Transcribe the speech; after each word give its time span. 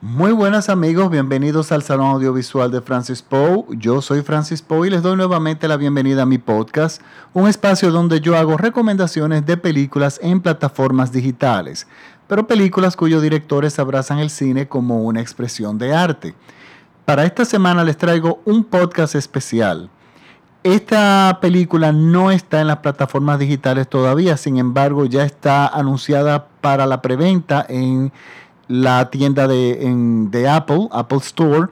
Muy 0.00 0.30
buenas 0.30 0.68
amigos, 0.68 1.10
bienvenidos 1.10 1.72
al 1.72 1.82
Salón 1.82 2.06
Audiovisual 2.06 2.70
de 2.70 2.80
Francis 2.80 3.20
Poe. 3.20 3.64
Yo 3.70 4.00
soy 4.00 4.22
Francis 4.22 4.62
Poe 4.62 4.86
y 4.86 4.90
les 4.90 5.02
doy 5.02 5.16
nuevamente 5.16 5.66
la 5.66 5.76
bienvenida 5.76 6.22
a 6.22 6.26
mi 6.26 6.38
podcast, 6.38 7.02
un 7.34 7.48
espacio 7.48 7.90
donde 7.90 8.20
yo 8.20 8.36
hago 8.36 8.56
recomendaciones 8.56 9.44
de 9.44 9.56
películas 9.56 10.20
en 10.22 10.40
plataformas 10.40 11.10
digitales, 11.10 11.88
pero 12.28 12.46
películas 12.46 12.94
cuyos 12.94 13.22
directores 13.22 13.80
abrazan 13.80 14.20
el 14.20 14.30
cine 14.30 14.68
como 14.68 15.02
una 15.02 15.20
expresión 15.20 15.78
de 15.78 15.92
arte. 15.92 16.36
Para 17.04 17.24
esta 17.24 17.44
semana 17.44 17.82
les 17.82 17.96
traigo 17.96 18.40
un 18.44 18.62
podcast 18.62 19.16
especial. 19.16 19.90
Esta 20.62 21.38
película 21.40 21.90
no 21.90 22.30
está 22.30 22.60
en 22.60 22.68
las 22.68 22.78
plataformas 22.78 23.40
digitales 23.40 23.88
todavía, 23.88 24.36
sin 24.36 24.58
embargo 24.58 25.06
ya 25.06 25.24
está 25.24 25.66
anunciada 25.66 26.46
para 26.60 26.86
la 26.86 27.02
preventa 27.02 27.66
en 27.68 28.12
la 28.68 29.10
tienda 29.10 29.48
de, 29.48 30.48
Apple, 30.48 30.88
Apple 30.92 31.18
Store. 31.18 31.68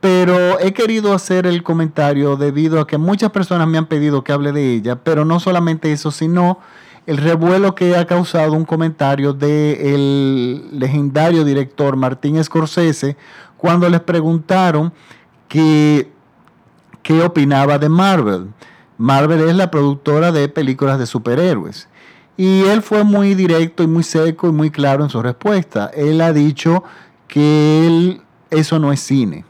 Pero 0.00 0.58
he 0.58 0.72
querido 0.72 1.14
hacer 1.14 1.46
el 1.46 1.62
comentario 1.62 2.36
debido 2.36 2.80
a 2.80 2.86
que 2.86 2.98
muchas 2.98 3.30
personas 3.30 3.68
me 3.68 3.78
han 3.78 3.86
pedido 3.86 4.24
que 4.24 4.32
hable 4.32 4.50
de 4.50 4.74
ella, 4.74 4.96
pero 4.96 5.24
no 5.24 5.38
solamente 5.38 5.92
eso, 5.92 6.10
sino 6.10 6.58
el 7.06 7.18
revuelo 7.18 7.76
que 7.76 7.96
ha 7.96 8.06
causado 8.06 8.52
un 8.52 8.64
comentario 8.64 9.32
del 9.32 10.68
legendario 10.72 11.44
director 11.44 11.94
Martín 11.96 12.42
Scorsese 12.42 13.16
cuando 13.56 13.88
les 13.88 14.00
preguntaron 14.00 14.92
qué 15.46 16.08
opinaba 17.24 17.78
de 17.78 17.88
Marvel. 17.88 18.48
Marvel 18.98 19.48
es 19.48 19.54
la 19.54 19.70
productora 19.70 20.32
de 20.32 20.48
películas 20.48 20.98
de 20.98 21.06
superhéroes. 21.06 21.88
Y 22.36 22.62
él 22.62 22.82
fue 22.82 23.04
muy 23.04 23.34
directo 23.34 23.82
y 23.82 23.86
muy 23.86 24.02
seco 24.02 24.48
y 24.48 24.52
muy 24.52 24.70
claro 24.70 25.04
en 25.04 25.10
su 25.10 25.20
respuesta. 25.22 25.90
Él 25.94 26.20
ha 26.20 26.32
dicho 26.32 26.82
que 27.28 28.20
eso 28.50 28.78
no 28.78 28.92
es 28.92 29.00
cine. 29.00 29.44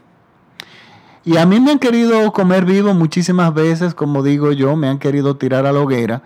Y 1.25 1.37
a 1.37 1.45
mí 1.45 1.59
me 1.61 1.71
han 1.71 1.79
querido 1.79 2.31
comer 2.33 2.65
vivo 2.65 2.93
muchísimas 2.93 3.53
veces, 3.53 3.93
como 3.93 4.23
digo 4.23 4.51
yo, 4.51 4.75
me 4.75 4.89
han 4.89 4.99
querido 4.99 5.37
tirar 5.37 5.65
a 5.65 5.71
la 5.71 5.79
hoguera, 5.79 6.21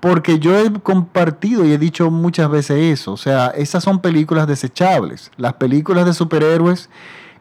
porque 0.00 0.38
yo 0.38 0.58
he 0.58 0.72
compartido 0.72 1.66
y 1.66 1.72
he 1.72 1.78
dicho 1.78 2.10
muchas 2.10 2.50
veces 2.50 2.98
eso. 2.98 3.12
O 3.12 3.16
sea, 3.18 3.48
esas 3.48 3.84
son 3.84 4.00
películas 4.00 4.46
desechables. 4.46 5.30
Las 5.36 5.54
películas 5.54 6.06
de 6.06 6.14
superhéroes, 6.14 6.88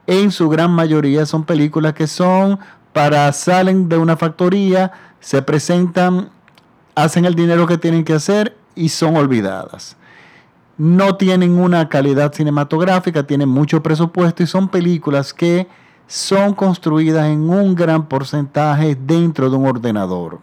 en 0.05 0.31
su 0.31 0.49
gran 0.49 0.71
mayoría, 0.71 1.25
son 1.25 1.45
películas 1.45 1.93
que 1.93 2.07
son 2.07 2.59
para, 2.91 3.31
salen 3.31 3.87
de 3.87 3.97
una 3.97 4.17
factoría, 4.17 4.91
se 5.21 5.41
presentan 5.41 6.29
hacen 6.97 7.25
el 7.25 7.35
dinero 7.35 7.67
que 7.67 7.77
tienen 7.77 8.03
que 8.03 8.13
hacer 8.13 8.56
y 8.77 8.89
son 8.89 9.17
olvidadas. 9.17 9.97
No 10.77 11.15
tienen 11.15 11.57
una 11.57 11.89
calidad 11.89 12.33
cinematográfica, 12.33 13.25
tienen 13.25 13.49
mucho 13.49 13.81
presupuesto 13.81 14.43
y 14.43 14.47
son 14.47 14.69
películas 14.69 15.33
que 15.33 15.67
son 16.05 16.53
construidas 16.53 17.27
en 17.27 17.49
un 17.49 17.75
gran 17.75 18.07
porcentaje 18.07 18.95
dentro 18.95 19.49
de 19.49 19.57
un 19.57 19.67
ordenador. 19.67 20.39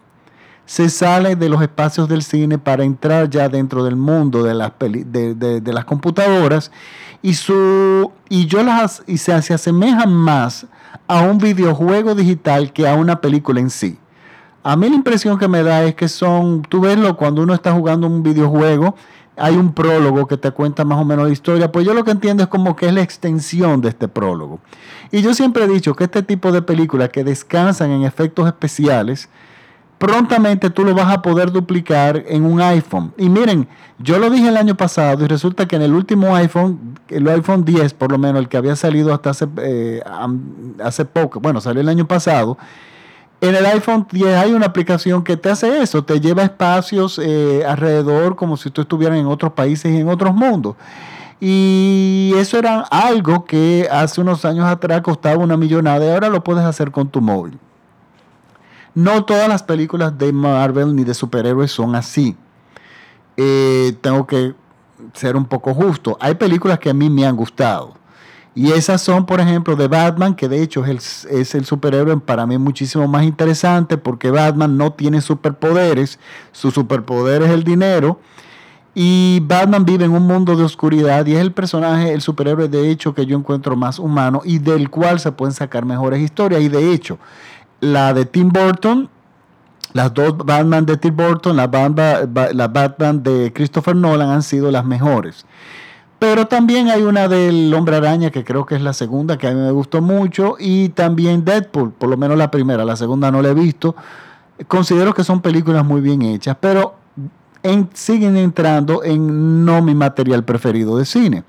Se 0.66 0.88
sale 0.88 1.36
de 1.36 1.48
los 1.48 1.62
espacios 1.62 2.08
del 2.08 2.22
cine 2.22 2.58
para 2.58 2.84
entrar 2.84 3.28
ya 3.30 3.48
dentro 3.48 3.84
del 3.84 3.96
mundo 3.96 4.42
de 4.42 4.54
las, 4.54 4.72
de, 4.78 5.62
las 5.64 5.84
computadoras 5.84 6.70
y, 7.22 7.34
su, 7.34 8.10
y, 8.28 8.46
yo 8.46 8.62
las, 8.62 9.02
y 9.06 9.18
se, 9.18 9.40
se 9.42 9.54
asemejan 9.54 10.12
más 10.12 10.66
a 11.06 11.22
un 11.22 11.38
videojuego 11.38 12.14
digital 12.14 12.72
que 12.72 12.88
a 12.88 12.94
una 12.94 13.20
película 13.20 13.60
en 13.60 13.70
sí. 13.70 13.98
A 14.64 14.76
mí 14.76 14.88
la 14.88 14.96
impresión 14.96 15.38
que 15.38 15.46
me 15.46 15.62
da 15.62 15.84
es 15.84 15.94
que 15.94 16.08
son, 16.08 16.62
tú 16.62 16.80
verlo 16.80 17.18
cuando 17.18 17.42
uno 17.42 17.52
está 17.52 17.72
jugando 17.72 18.06
un 18.06 18.22
videojuego, 18.22 18.96
hay 19.36 19.56
un 19.56 19.74
prólogo 19.74 20.26
que 20.26 20.38
te 20.38 20.50
cuenta 20.52 20.84
más 20.84 20.98
o 20.98 21.04
menos 21.04 21.26
la 21.26 21.32
historia, 21.32 21.70
pues 21.70 21.84
yo 21.84 21.92
lo 21.92 22.02
que 22.02 22.12
entiendo 22.12 22.42
es 22.42 22.48
como 22.48 22.74
que 22.74 22.86
es 22.86 22.94
la 22.94 23.02
extensión 23.02 23.82
de 23.82 23.90
este 23.90 24.08
prólogo. 24.08 24.60
Y 25.10 25.20
yo 25.20 25.34
siempre 25.34 25.64
he 25.64 25.68
dicho 25.68 25.94
que 25.94 26.04
este 26.04 26.22
tipo 26.22 26.50
de 26.50 26.62
películas 26.62 27.10
que 27.10 27.24
descansan 27.24 27.90
en 27.90 28.04
efectos 28.04 28.46
especiales, 28.46 29.28
prontamente 29.98 30.70
tú 30.70 30.82
lo 30.82 30.94
vas 30.94 31.12
a 31.12 31.20
poder 31.20 31.52
duplicar 31.52 32.24
en 32.26 32.44
un 32.44 32.62
iPhone. 32.62 33.12
Y 33.18 33.28
miren, 33.28 33.68
yo 33.98 34.18
lo 34.18 34.30
dije 34.30 34.48
el 34.48 34.56
año 34.56 34.76
pasado 34.76 35.26
y 35.26 35.28
resulta 35.28 35.68
que 35.68 35.76
en 35.76 35.82
el 35.82 35.92
último 35.92 36.34
iPhone, 36.36 36.98
el 37.08 37.28
iPhone 37.28 37.66
10 37.66 37.92
por 37.92 38.12
lo 38.12 38.18
menos, 38.18 38.40
el 38.40 38.48
que 38.48 38.56
había 38.56 38.76
salido 38.76 39.12
hasta 39.12 39.28
hace, 39.28 39.46
eh, 39.58 40.02
hace 40.82 41.04
poco, 41.04 41.38
bueno, 41.40 41.60
salió 41.60 41.82
el 41.82 41.88
año 41.90 42.06
pasado, 42.06 42.56
en 43.40 43.54
el 43.54 43.66
iPhone 43.66 44.06
10 44.10 44.36
hay 44.36 44.52
una 44.52 44.66
aplicación 44.66 45.22
que 45.22 45.36
te 45.36 45.50
hace 45.50 45.82
eso, 45.82 46.04
te 46.04 46.20
lleva 46.20 46.42
espacios 46.42 47.20
eh, 47.22 47.64
alrededor 47.66 48.36
como 48.36 48.56
si 48.56 48.70
tú 48.70 48.82
estuvieras 48.82 49.18
en 49.18 49.26
otros 49.26 49.52
países 49.52 49.92
y 49.92 49.98
en 49.98 50.08
otros 50.08 50.34
mundos. 50.34 50.76
Y 51.40 52.32
eso 52.36 52.58
era 52.58 52.80
algo 52.90 53.44
que 53.44 53.88
hace 53.90 54.20
unos 54.20 54.44
años 54.44 54.64
atrás 54.66 55.02
costaba 55.02 55.42
una 55.42 55.56
millonada 55.56 56.04
y 56.06 56.08
ahora 56.08 56.28
lo 56.28 56.42
puedes 56.42 56.64
hacer 56.64 56.90
con 56.90 57.08
tu 57.08 57.20
móvil. 57.20 57.58
No 58.94 59.24
todas 59.24 59.48
las 59.48 59.62
películas 59.62 60.16
de 60.16 60.32
Marvel 60.32 60.94
ni 60.94 61.04
de 61.04 61.14
superhéroes 61.14 61.72
son 61.72 61.96
así. 61.96 62.36
Eh, 63.36 63.94
tengo 64.00 64.26
que 64.26 64.54
ser 65.12 65.36
un 65.36 65.44
poco 65.44 65.74
justo. 65.74 66.16
Hay 66.20 66.36
películas 66.36 66.78
que 66.78 66.90
a 66.90 66.94
mí 66.94 67.10
me 67.10 67.26
han 67.26 67.36
gustado. 67.36 67.94
Y 68.56 68.70
esas 68.70 69.02
son, 69.02 69.26
por 69.26 69.40
ejemplo, 69.40 69.74
de 69.74 69.88
Batman, 69.88 70.34
que 70.36 70.48
de 70.48 70.62
hecho 70.62 70.84
es 70.84 71.54
el, 71.54 71.64
superhéroe 71.64 72.18
para 72.18 72.46
mí 72.46 72.56
muchísimo 72.56 73.08
más 73.08 73.24
interesante 73.24 73.98
porque 73.98 74.30
Batman 74.30 74.76
no 74.76 74.92
tiene 74.92 75.20
superpoderes, 75.20 76.20
su 76.52 76.70
superpoder 76.70 77.42
es 77.42 77.50
el 77.50 77.64
dinero. 77.64 78.20
Y 78.94 79.40
Batman 79.42 79.84
vive 79.84 80.04
en 80.04 80.12
un 80.12 80.22
mundo 80.22 80.54
de 80.54 80.62
oscuridad 80.62 81.26
y 81.26 81.34
es 81.34 81.40
el 81.40 81.50
personaje, 81.50 82.12
el 82.12 82.20
superhéroe 82.20 82.68
de 82.68 82.90
hecho 82.90 83.12
que 83.12 83.26
yo 83.26 83.36
encuentro 83.36 83.74
más 83.74 83.98
humano 83.98 84.40
y 84.44 84.58
del 84.58 84.88
cual 84.88 85.18
se 85.18 85.32
pueden 85.32 85.52
sacar 85.52 85.84
mejores 85.84 86.20
historias. 86.20 86.62
Y 86.62 86.68
de 86.68 86.92
hecho, 86.92 87.18
la 87.80 88.14
de 88.14 88.24
Tim 88.24 88.50
Burton, 88.50 89.08
las 89.94 90.14
dos 90.14 90.36
Batman 90.38 90.86
de 90.86 90.96
Tim 90.96 91.16
Burton, 91.16 91.56
la, 91.56 91.66
la 92.52 92.68
Batman 92.68 93.20
de 93.20 93.52
Christopher 93.52 93.96
Nolan 93.96 94.30
han 94.30 94.44
sido 94.44 94.70
las 94.70 94.84
mejores. 94.84 95.44
Pero 96.26 96.46
también 96.46 96.88
hay 96.88 97.02
una 97.02 97.28
del 97.28 97.74
Hombre 97.74 97.96
Araña, 97.96 98.30
que 98.30 98.44
creo 98.44 98.64
que 98.64 98.76
es 98.76 98.80
la 98.80 98.94
segunda, 98.94 99.36
que 99.36 99.46
a 99.46 99.50
mí 99.50 99.60
me 99.60 99.70
gustó 99.72 100.00
mucho, 100.00 100.56
y 100.58 100.88
también 100.88 101.44
Deadpool, 101.44 101.92
por 101.92 102.08
lo 102.08 102.16
menos 102.16 102.38
la 102.38 102.50
primera, 102.50 102.82
la 102.86 102.96
segunda 102.96 103.30
no 103.30 103.42
la 103.42 103.50
he 103.50 103.54
visto. 103.54 103.94
Considero 104.66 105.12
que 105.12 105.22
son 105.22 105.42
películas 105.42 105.84
muy 105.84 106.00
bien 106.00 106.22
hechas, 106.22 106.56
pero 106.58 106.94
siguen 107.92 108.38
entrando 108.38 109.04
en 109.04 109.66
no 109.66 109.82
mi 109.82 109.94
material 109.94 110.46
preferido 110.46 110.96
de 110.96 111.04
cine. 111.04 111.44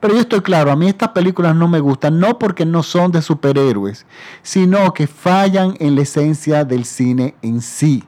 Pero 0.00 0.12
yo 0.12 0.20
estoy 0.20 0.42
claro, 0.42 0.70
a 0.70 0.76
mí 0.76 0.86
estas 0.86 1.08
películas 1.08 1.56
no 1.56 1.66
me 1.66 1.80
gustan, 1.80 2.20
no 2.20 2.38
porque 2.38 2.66
no 2.66 2.82
son 2.82 3.12
de 3.12 3.22
superhéroes, 3.22 4.04
sino 4.42 4.92
que 4.92 5.06
fallan 5.06 5.76
en 5.80 5.94
la 5.94 6.02
esencia 6.02 6.66
del 6.66 6.84
cine 6.84 7.36
en 7.40 7.62
sí. 7.62 8.04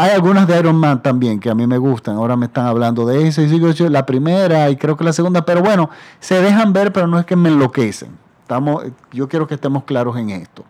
Hay 0.00 0.12
algunas 0.12 0.46
de 0.46 0.58
Iron 0.58 0.76
Man 0.76 1.02
también 1.02 1.38
que 1.38 1.50
a 1.50 1.54
mí 1.54 1.66
me 1.66 1.76
gustan. 1.76 2.16
Ahora 2.16 2.34
me 2.34 2.46
están 2.46 2.64
hablando 2.64 3.04
de 3.04 3.28
eso. 3.28 3.42
Y 3.42 3.88
la 3.90 4.06
primera 4.06 4.70
y 4.70 4.76
creo 4.76 4.96
que 4.96 5.04
la 5.04 5.12
segunda. 5.12 5.44
Pero 5.44 5.60
bueno, 5.60 5.90
se 6.20 6.40
dejan 6.40 6.72
ver, 6.72 6.90
pero 6.90 7.06
no 7.06 7.18
es 7.18 7.26
que 7.26 7.36
me 7.36 7.50
enloquecen. 7.50 8.08
Estamos, 8.40 8.82
yo 9.12 9.28
quiero 9.28 9.46
que 9.46 9.56
estemos 9.56 9.84
claros 9.84 10.16
en 10.16 10.30
esto. 10.30 10.64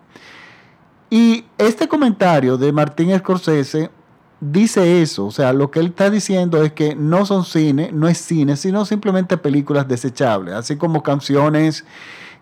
Y 1.10 1.44
este 1.58 1.86
comentario 1.86 2.58
de 2.58 2.72
Martín 2.72 3.16
Scorsese 3.16 3.92
dice 4.40 5.00
eso. 5.00 5.26
O 5.26 5.30
sea, 5.30 5.52
lo 5.52 5.70
que 5.70 5.78
él 5.78 5.86
está 5.86 6.10
diciendo 6.10 6.60
es 6.64 6.72
que 6.72 6.96
no 6.96 7.24
son 7.24 7.44
cine, 7.44 7.90
no 7.92 8.08
es 8.08 8.18
cine, 8.18 8.56
sino 8.56 8.84
simplemente 8.84 9.36
películas 9.36 9.86
desechables. 9.86 10.54
Así 10.54 10.74
como 10.74 11.04
canciones 11.04 11.84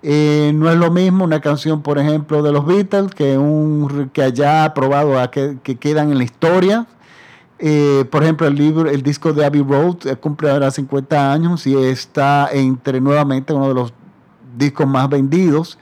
eh, 0.02 0.52
no 0.54 0.70
es 0.70 0.76
lo 0.76 0.90
mismo 0.90 1.24
una 1.24 1.40
canción, 1.40 1.82
por 1.82 1.98
ejemplo, 1.98 2.42
de 2.42 2.52
los 2.52 2.64
Beatles 2.66 3.12
que, 3.14 3.36
un, 3.36 4.10
que 4.12 4.22
haya 4.22 4.72
probado 4.72 5.18
a 5.18 5.30
que, 5.30 5.58
quedan 5.58 6.12
en 6.12 6.18
la 6.18 6.24
historia. 6.24 6.86
Eh, 7.58 8.04
por 8.10 8.22
ejemplo, 8.22 8.46
el 8.46 8.54
libro, 8.54 8.88
el 8.88 9.02
disco 9.02 9.32
de 9.32 9.44
Abbey 9.44 9.62
Road 9.62 10.06
eh, 10.06 10.16
cumple 10.16 10.50
ahora 10.50 10.70
50 10.70 11.32
años 11.32 11.66
y 11.66 11.76
está 11.76 12.48
entre 12.52 13.00
nuevamente 13.00 13.52
uno 13.52 13.68
de 13.68 13.74
los 13.74 13.92
discos 14.56 14.86
más 14.86 15.08
vendidos. 15.08 15.78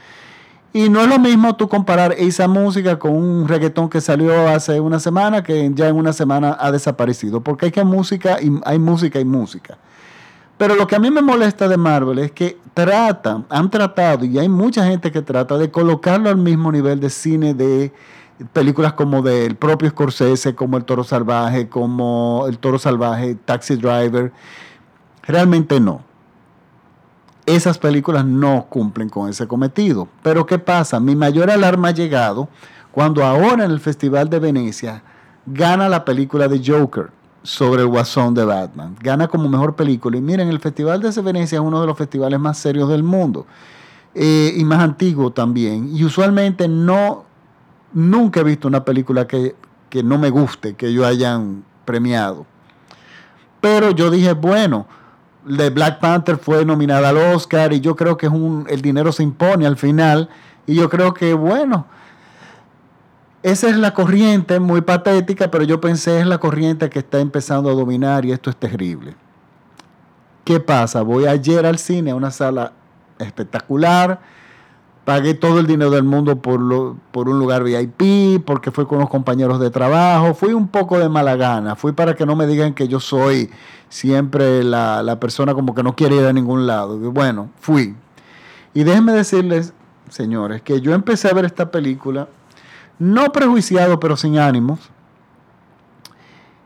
Y 0.72 0.88
no 0.88 1.00
es 1.00 1.08
lo 1.08 1.18
mismo 1.18 1.56
tú 1.56 1.68
comparar 1.68 2.14
esa 2.18 2.48
música 2.48 2.98
con 2.98 3.12
un 3.12 3.48
reggaetón 3.48 3.88
que 3.88 4.00
salió 4.00 4.48
hace 4.48 4.80
una 4.80 5.00
semana 5.00 5.42
que 5.42 5.70
ya 5.74 5.88
en 5.88 5.96
una 5.96 6.12
semana 6.12 6.56
ha 6.58 6.70
desaparecido. 6.70 7.42
Porque 7.42 7.66
hay 7.66 7.72
que 7.72 7.84
música 7.84 8.40
y 8.40 8.50
hay 8.64 8.78
música 8.78 9.20
y 9.20 9.24
música. 9.24 9.78
Pero 10.58 10.74
lo 10.74 10.86
que 10.86 10.96
a 10.96 10.98
mí 10.98 11.10
me 11.10 11.20
molesta 11.20 11.68
de 11.68 11.76
Marvel 11.76 12.18
es 12.18 12.32
que 12.32 12.58
tratan, 12.72 13.44
han 13.50 13.70
tratado, 13.70 14.24
y 14.24 14.38
hay 14.38 14.48
mucha 14.48 14.86
gente 14.86 15.12
que 15.12 15.22
trata 15.22 15.58
de 15.58 15.70
colocarlo 15.70 16.30
al 16.30 16.38
mismo 16.38 16.72
nivel 16.72 16.98
de 17.00 17.10
cine 17.10 17.52
de 17.52 17.92
películas 18.52 18.94
como 18.94 19.22
del 19.22 19.56
propio 19.56 19.90
Scorsese, 19.90 20.54
como 20.54 20.76
El 20.76 20.84
Toro 20.84 21.04
Salvaje, 21.04 21.68
como 21.68 22.44
El 22.48 22.58
Toro 22.58 22.78
Salvaje, 22.78 23.34
Taxi 23.34 23.76
Driver. 23.76 24.32
Realmente 25.22 25.80
no. 25.80 26.02
Esas 27.46 27.78
películas 27.78 28.24
no 28.24 28.66
cumplen 28.68 29.08
con 29.08 29.28
ese 29.28 29.46
cometido. 29.46 30.08
Pero 30.22 30.46
¿qué 30.46 30.58
pasa? 30.58 31.00
Mi 31.00 31.14
mayor 31.14 31.50
alarma 31.50 31.88
ha 31.88 31.92
llegado 31.92 32.48
cuando 32.92 33.24
ahora 33.24 33.64
en 33.64 33.70
el 33.70 33.80
Festival 33.80 34.28
de 34.28 34.38
Venecia 34.38 35.02
gana 35.46 35.88
la 35.88 36.04
película 36.04 36.48
de 36.48 36.60
Joker 36.64 37.10
sobre 37.46 37.82
el 37.82 37.88
Guasón 37.88 38.34
de 38.34 38.44
Batman. 38.44 38.96
Gana 39.00 39.28
como 39.28 39.48
mejor 39.48 39.76
película. 39.76 40.16
Y 40.16 40.20
miren, 40.20 40.48
el 40.48 40.58
Festival 40.58 41.00
de 41.00 41.22
Venecia 41.22 41.56
es 41.56 41.62
uno 41.62 41.80
de 41.80 41.86
los 41.86 41.96
festivales 41.96 42.40
más 42.40 42.58
serios 42.58 42.88
del 42.88 43.04
mundo. 43.04 43.46
Eh, 44.14 44.52
y 44.56 44.64
más 44.64 44.80
antiguo 44.80 45.30
también. 45.30 45.94
Y 45.94 46.02
usualmente 46.02 46.66
no, 46.66 47.24
nunca 47.92 48.40
he 48.40 48.42
visto 48.42 48.66
una 48.66 48.84
película 48.84 49.28
que, 49.28 49.54
que 49.88 50.02
no 50.02 50.18
me 50.18 50.30
guste, 50.30 50.74
que 50.74 50.88
ellos 50.88 51.06
hayan 51.06 51.62
premiado. 51.84 52.46
Pero 53.60 53.92
yo 53.92 54.10
dije, 54.10 54.32
bueno, 54.32 54.88
de 55.44 55.70
Black 55.70 56.00
Panther 56.00 56.38
fue 56.38 56.64
nominada 56.64 57.10
al 57.10 57.16
Oscar 57.16 57.72
y 57.72 57.80
yo 57.80 57.94
creo 57.94 58.16
que 58.16 58.26
es 58.26 58.32
un, 58.32 58.66
el 58.68 58.82
dinero 58.82 59.12
se 59.12 59.22
impone 59.22 59.66
al 59.66 59.76
final. 59.76 60.28
Y 60.66 60.74
yo 60.74 60.88
creo 60.88 61.14
que, 61.14 61.32
bueno, 61.32 61.86
esa 63.42 63.68
es 63.68 63.76
la 63.76 63.94
corriente 63.94 64.58
muy 64.60 64.80
patética, 64.80 65.50
pero 65.50 65.64
yo 65.64 65.80
pensé 65.80 66.20
es 66.20 66.26
la 66.26 66.38
corriente 66.38 66.90
que 66.90 66.98
está 66.98 67.20
empezando 67.20 67.70
a 67.70 67.74
dominar 67.74 68.24
y 68.24 68.32
esto 68.32 68.50
es 68.50 68.56
terrible. 68.56 69.14
¿Qué 70.44 70.60
pasa? 70.60 71.02
Voy 71.02 71.26
ayer 71.26 71.66
al 71.66 71.78
cine, 71.78 72.12
a 72.12 72.14
una 72.14 72.30
sala 72.30 72.72
espectacular, 73.18 74.20
pagué 75.04 75.34
todo 75.34 75.60
el 75.60 75.66
dinero 75.66 75.90
del 75.90 76.02
mundo 76.02 76.40
por, 76.42 76.60
lo, 76.60 76.96
por 77.12 77.28
un 77.28 77.38
lugar 77.38 77.62
VIP, 77.62 78.44
porque 78.44 78.70
fui 78.70 78.86
con 78.86 78.98
los 78.98 79.08
compañeros 79.08 79.60
de 79.60 79.70
trabajo, 79.70 80.34
fui 80.34 80.52
un 80.52 80.68
poco 80.68 80.98
de 80.98 81.08
mala 81.08 81.36
gana, 81.36 81.76
fui 81.76 81.92
para 81.92 82.14
que 82.14 82.26
no 82.26 82.36
me 82.36 82.46
digan 82.46 82.74
que 82.74 82.88
yo 82.88 83.00
soy 83.00 83.50
siempre 83.88 84.64
la, 84.64 85.02
la 85.02 85.20
persona 85.20 85.54
como 85.54 85.74
que 85.74 85.82
no 85.82 85.94
quiere 85.94 86.16
ir 86.16 86.26
a 86.26 86.32
ningún 86.32 86.66
lado. 86.66 86.98
Bueno, 87.12 87.50
fui. 87.60 87.94
Y 88.74 88.84
déjenme 88.84 89.12
decirles, 89.12 89.72
señores, 90.10 90.62
que 90.62 90.80
yo 90.80 90.92
empecé 90.92 91.28
a 91.28 91.34
ver 91.34 91.44
esta 91.44 91.70
película 91.70 92.28
no 92.98 93.32
prejuiciado, 93.32 94.00
pero 94.00 94.16
sin 94.16 94.38
ánimos. 94.38 94.80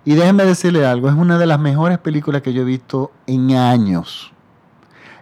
Y 0.05 0.15
déjenme 0.15 0.45
decirle 0.45 0.87
algo, 0.87 1.09
es 1.09 1.15
una 1.15 1.39
de 1.39 1.47
las 1.47 1.61
mejores 1.61 1.99
películas 1.99 2.43
que 2.43 2.53
yo 2.53 2.63
he 2.63 2.65
visto 2.65 3.13
en 3.27 3.55
años. 3.57 4.33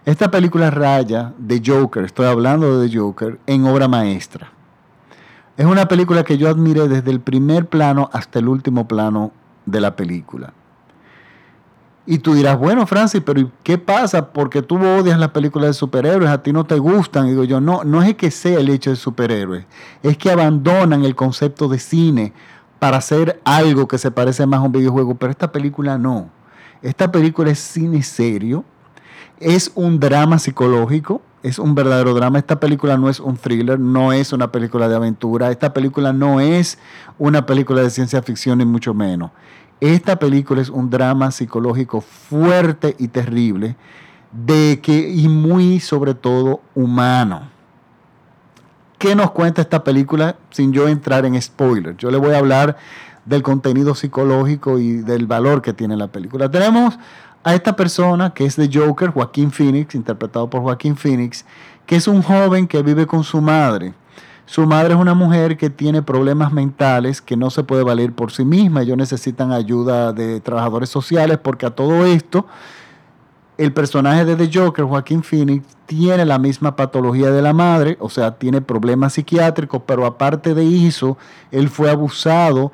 Esta 0.05 0.31
película 0.31 0.71
raya 0.71 1.33
de 1.37 1.61
Joker, 1.65 2.05
estoy 2.05 2.25
hablando 2.25 2.79
de 2.79 2.95
Joker, 2.95 3.39
en 3.45 3.65
obra 3.65 3.87
maestra. 3.87 4.51
Es 5.57 5.65
una 5.65 5.87
película 5.87 6.23
que 6.23 6.37
yo 6.37 6.49
admiré 6.49 6.87
desde 6.87 7.11
el 7.11 7.19
primer 7.19 7.67
plano 7.67 8.09
hasta 8.13 8.39
el 8.39 8.47
último 8.47 8.87
plano 8.87 9.33
de 9.65 9.81
la 9.81 9.95
película. 9.95 10.53
Y 12.11 12.17
tú 12.17 12.33
dirás, 12.33 12.57
bueno, 12.57 12.87
Francis, 12.87 13.21
pero 13.23 13.51
¿qué 13.61 13.77
pasa? 13.77 14.33
Porque 14.33 14.63
tú 14.63 14.83
odias 14.83 15.19
las 15.19 15.29
películas 15.29 15.67
de 15.67 15.73
superhéroes, 15.73 16.31
a 16.31 16.41
ti 16.41 16.51
no 16.51 16.63
te 16.63 16.79
gustan. 16.79 17.27
Y 17.27 17.29
digo 17.29 17.43
yo, 17.43 17.61
no, 17.61 17.83
no 17.83 18.01
es 18.01 18.15
que 18.15 18.31
sea 18.31 18.59
el 18.59 18.69
hecho 18.69 18.89
de 18.89 18.95
superhéroes, 18.95 19.65
es 20.01 20.17
que 20.17 20.31
abandonan 20.31 21.05
el 21.05 21.13
concepto 21.15 21.67
de 21.67 21.77
cine 21.77 22.33
para 22.79 22.97
hacer 22.97 23.39
algo 23.45 23.87
que 23.87 23.99
se 23.99 24.09
parece 24.09 24.47
más 24.47 24.59
a 24.59 24.63
un 24.63 24.71
videojuego. 24.71 25.13
Pero 25.13 25.29
esta 25.29 25.51
película 25.51 25.99
no. 25.99 26.31
Esta 26.81 27.11
película 27.11 27.51
es 27.51 27.59
cine 27.59 28.01
serio, 28.01 28.65
es 29.39 29.71
un 29.75 29.99
drama 29.99 30.39
psicológico, 30.39 31.21
es 31.43 31.59
un 31.59 31.75
verdadero 31.75 32.13
drama. 32.13 32.39
Esta 32.39 32.59
película 32.59 32.97
no 32.97 33.09
es 33.09 33.19
un 33.19 33.37
thriller, 33.37 33.79
no 33.79 34.13
es 34.13 34.33
una 34.33 34.51
película 34.51 34.87
de 34.89 34.95
aventura, 34.95 35.51
esta 35.51 35.73
película 35.73 36.13
no 36.13 36.39
es 36.39 36.77
una 37.17 37.45
película 37.45 37.81
de 37.81 37.89
ciencia 37.89 38.21
ficción, 38.21 38.57
ni 38.59 38.65
mucho 38.65 38.93
menos. 38.93 39.31
Esta 39.79 40.19
película 40.19 40.61
es 40.61 40.69
un 40.69 40.89
drama 40.89 41.31
psicológico 41.31 42.01
fuerte 42.01 42.95
y 42.99 43.07
terrible 43.07 43.77
de 44.31 44.79
que 44.81 45.09
y 45.09 45.27
muy 45.27 45.79
sobre 45.79 46.13
todo 46.13 46.61
humano. 46.75 47.49
¿Qué 48.97 49.15
nos 49.15 49.31
cuenta 49.31 49.61
esta 49.61 49.83
película 49.83 50.35
sin 50.49 50.73
yo 50.73 50.89
entrar 50.89 51.25
en 51.25 51.41
spoilers? 51.41 51.97
Yo 51.97 52.11
le 52.11 52.17
voy 52.17 52.33
a 52.33 52.39
hablar 52.39 52.75
del 53.23 53.43
contenido 53.43 53.95
psicológico 53.95 54.79
y 54.79 54.97
del 54.97 55.25
valor 55.25 55.61
que 55.61 55.71
tiene 55.71 55.95
la 55.95 56.07
película. 56.07 56.51
Tenemos 56.51 56.99
a 57.49 57.55
esta 57.55 57.75
persona 57.75 58.31
que 58.31 58.45
es 58.45 58.55
de 58.55 58.69
Joker, 58.71 59.09
Joaquín 59.09 59.51
Phoenix, 59.51 59.95
interpretado 59.95 60.49
por 60.49 60.61
Joaquín 60.61 60.95
Phoenix, 60.95 61.45
que 61.87 61.95
es 61.95 62.07
un 62.07 62.21
joven 62.21 62.67
que 62.67 62.83
vive 62.83 63.07
con 63.07 63.23
su 63.23 63.41
madre. 63.41 63.93
Su 64.45 64.67
madre 64.67 64.93
es 64.93 64.99
una 64.99 65.15
mujer 65.15 65.57
que 65.57 65.71
tiene 65.71 66.03
problemas 66.03 66.53
mentales, 66.53 67.21
que 67.21 67.35
no 67.35 67.49
se 67.49 67.63
puede 67.63 67.83
valer 67.83 68.13
por 68.13 68.31
sí 68.31 68.45
misma. 68.45 68.83
Ellos 68.83 68.97
necesitan 68.97 69.51
ayuda 69.51 70.13
de 70.13 70.39
trabajadores 70.41 70.89
sociales 70.89 71.39
porque 71.39 71.65
a 71.65 71.71
todo 71.71 72.05
esto, 72.05 72.45
el 73.57 73.73
personaje 73.73 74.25
de 74.25 74.35
The 74.35 74.51
Joker, 74.53 74.85
Joaquín 74.85 75.23
Phoenix, 75.23 75.65
tiene 75.87 76.25
la 76.25 76.37
misma 76.37 76.75
patología 76.75 77.31
de 77.31 77.41
la 77.41 77.53
madre, 77.53 77.97
o 77.99 78.09
sea, 78.09 78.37
tiene 78.37 78.61
problemas 78.61 79.13
psiquiátricos, 79.13 79.81
pero 79.87 80.05
aparte 80.05 80.53
de 80.53 80.87
eso, 80.87 81.17
él 81.49 81.67
fue 81.69 81.89
abusado 81.89 82.71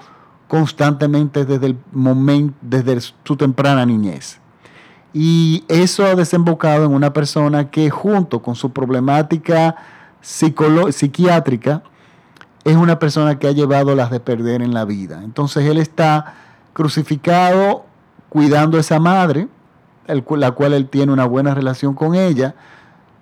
constantemente 0.50 1.46
desde 1.46 1.68
el 1.68 1.78
momento, 1.94 2.58
desde 2.62 3.00
su 3.24 3.38
temprana 3.38 3.86
niñez. 3.86 4.42
Y 5.18 5.64
eso 5.70 6.04
ha 6.04 6.14
desembocado 6.14 6.84
en 6.84 6.94
una 6.94 7.14
persona 7.14 7.72
que 7.72 7.90
junto 7.90 8.42
con 8.42 8.56
su 8.56 8.74
problemática 8.74 9.78
psiquiátrica, 10.20 11.84
es 12.66 12.76
una 12.76 13.00
persona 13.00 13.40
que 13.40 13.48
ha 13.48 13.54
llevado 13.54 13.96
las 13.96 14.12
de 14.12 14.20
perder 14.20 14.62
en 14.62 14.74
la 14.74 14.84
vida. 14.84 15.22
Entonces 15.24 15.64
él 15.70 15.78
está 15.78 16.34
crucificado 16.74 17.86
cuidando 18.28 18.76
a 18.76 18.82
esa 18.82 19.00
madre, 19.00 19.48
la 20.06 20.52
cual 20.52 20.74
él 20.74 20.90
tiene 20.90 21.14
una 21.14 21.26
buena 21.26 21.54
relación 21.54 21.94
con 21.94 22.16
ella, 22.16 22.56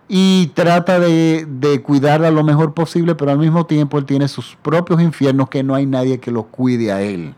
y 0.08 0.48
trata 0.56 1.00
de, 1.00 1.46
de, 1.48 1.84
cuidarla 1.84 2.32
lo 2.32 2.44
mejor 2.44 2.74
posible, 2.74 3.14
pero 3.14 3.30
al 3.30 3.38
mismo 3.38 3.68
tiempo 3.68 4.00
él 4.00 4.06
tiene 4.06 4.28
sus 4.28 4.58
propios 4.64 5.00
infiernos 5.00 5.48
que 5.48 5.62
no 5.62 5.76
hay 5.76 5.86
nadie 5.86 6.20
que 6.20 6.32
lo 6.32 6.44
cuide 6.44 6.92
a 6.92 7.02
él. 7.02 7.36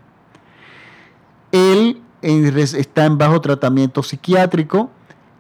Él 1.52 2.02
está 2.26 3.06
en 3.06 3.18
bajo 3.18 3.40
tratamiento 3.42 4.04
psiquiátrico, 4.04 4.90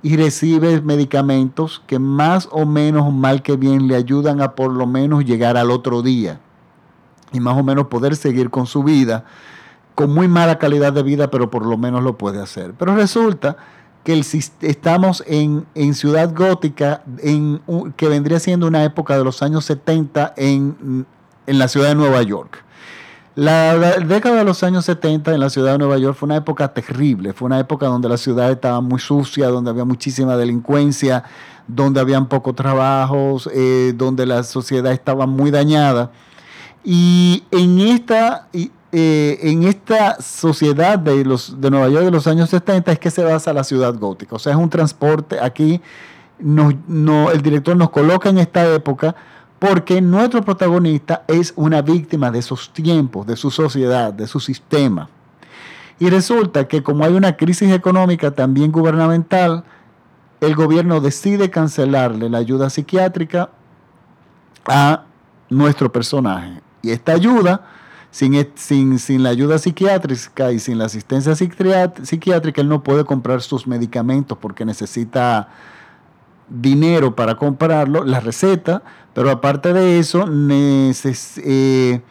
y 0.05 0.17
recibe 0.17 0.81
medicamentos 0.81 1.81
que 1.87 1.97
más 1.97 2.47
o 2.51 2.67
menos 2.67 3.11
mal 3.11 3.41
que 3.41 3.57
bien 3.57 3.87
le 3.87 3.95
ayudan 3.95 4.39
a 4.39 4.53
por 4.53 4.71
lo 4.71 4.85
menos 4.85 5.25
llegar 5.25 5.57
al 5.57 5.71
otro 5.71 6.03
día 6.03 6.39
y 7.31 7.39
más 7.39 7.57
o 7.57 7.63
menos 7.63 7.87
poder 7.87 8.15
seguir 8.15 8.51
con 8.51 8.67
su 8.67 8.83
vida 8.83 9.25
con 9.95 10.13
muy 10.13 10.27
mala 10.27 10.59
calidad 10.59 10.93
de 10.93 11.01
vida, 11.01 11.31
pero 11.31 11.49
por 11.49 11.65
lo 11.65 11.77
menos 11.77 12.03
lo 12.03 12.17
puede 12.17 12.39
hacer. 12.39 12.73
Pero 12.77 12.95
resulta 12.95 13.57
que 14.03 14.21
estamos 14.61 15.23
en, 15.25 15.65
en, 15.73 15.95
Ciudad 15.95 16.35
Gótica, 16.35 17.01
en, 17.23 17.61
que 17.95 18.07
vendría 18.07 18.39
siendo 18.39 18.67
una 18.67 18.83
época 18.83 19.17
de 19.17 19.23
los 19.23 19.41
años 19.41 19.65
70 19.65 20.33
en, 20.37 21.07
en 21.47 21.57
la 21.57 21.67
ciudad 21.67 21.87
de 21.87 21.95
Nueva 21.95 22.21
York. 22.21 22.64
La, 23.35 23.97
década 23.99 24.37
de 24.37 24.45
los 24.45 24.63
años 24.63 24.85
70 24.85 25.33
en 25.33 25.41
la 25.41 25.49
ciudad 25.49 25.73
de 25.73 25.77
Nueva 25.77 25.97
York 25.97 26.17
fue 26.17 26.27
una 26.27 26.37
época 26.37 26.69
terrible, 26.69 27.33
fue 27.33 27.47
una 27.47 27.59
época 27.59 27.87
donde 27.87 28.07
la 28.07 28.15
ciudad 28.15 28.49
estaba 28.49 28.79
muy 28.79 28.99
sucia, 28.99 29.49
donde 29.49 29.69
había 29.71 29.83
muchísima 29.83 30.37
delincuencia, 30.37 31.25
donde 31.67 31.99
habían 31.99 32.27
pocos 32.27 32.55
trabajos, 32.55 33.49
eh, 33.53 33.93
donde 33.93 34.25
la 34.25 34.43
sociedad 34.43 34.93
estaba 34.93 35.25
muy 35.25 35.51
dañada. 35.51 36.11
Y 36.85 37.43
en 37.51 37.81
esta, 37.81 38.47
eh, 38.53 39.39
en 39.41 39.63
esta 39.63 40.21
sociedad 40.21 40.97
de, 40.97 41.25
los, 41.25 41.59
de 41.59 41.69
Nueva 41.69 41.89
York 41.89 42.05
de 42.05 42.11
los 42.11 42.27
años 42.27 42.49
70 42.49 42.93
es 42.93 42.99
que 42.99 43.11
se 43.11 43.23
basa 43.23 43.51
la 43.51 43.65
ciudad 43.65 43.93
gótica. 43.95 44.37
O 44.37 44.39
sea, 44.39 44.53
es 44.53 44.57
un 44.57 44.69
transporte, 44.69 45.39
aquí 45.41 45.81
no, 46.39 47.31
el 47.31 47.41
director 47.41 47.75
nos 47.75 47.89
coloca 47.89 48.29
en 48.29 48.37
esta 48.37 48.73
época 48.73 49.15
porque 49.67 49.99
nuestro 49.99 50.43
protagonista 50.43 51.23
es 51.27 51.51
una 51.55 51.81
víctima 51.81 52.29
de 52.29 52.37
esos 52.37 52.71
tiempos, 52.71 53.25
de 53.25 53.35
su 53.35 53.49
sociedad, 53.49 54.13
de 54.13 54.27
su 54.27 54.39
sistema. 54.39 55.09
Y 55.97 56.11
resulta 56.11 56.67
que 56.67 56.83
como 56.83 57.03
hay 57.03 57.13
una 57.13 57.35
crisis 57.35 57.71
económica 57.71 58.29
también 58.29 58.71
gubernamental, 58.71 59.63
el 60.39 60.53
gobierno 60.53 61.01
decide 61.01 61.49
cancelarle 61.49 62.29
la 62.29 62.37
ayuda 62.37 62.69
psiquiátrica 62.69 63.49
a 64.67 65.05
nuestro 65.49 65.91
personaje. 65.91 66.61
Y 66.83 66.91
esta 66.91 67.13
ayuda, 67.13 67.65
sin, 68.11 68.33
la 69.23 69.29
ayuda 69.29 69.57
psiquiátrica 69.57 70.51
y 70.51 70.59
sin 70.59 70.77
la 70.77 70.85
asistencia 70.85 71.33
psiquiátrica, 71.33 72.61
él 72.61 72.69
no 72.69 72.83
puede 72.83 73.03
comprar 73.03 73.41
sus 73.41 73.65
medicamentos 73.65 74.37
porque 74.37 74.63
necesita 74.63 75.49
dinero 76.49 77.15
para 77.15 77.35
comprarlo, 77.35 78.03
la 78.03 78.19
receta, 78.19 78.83
pero 79.13 79.29
aparte 79.31 79.73
de 79.73 79.99
eso, 79.99 80.25
eh, 80.29 82.01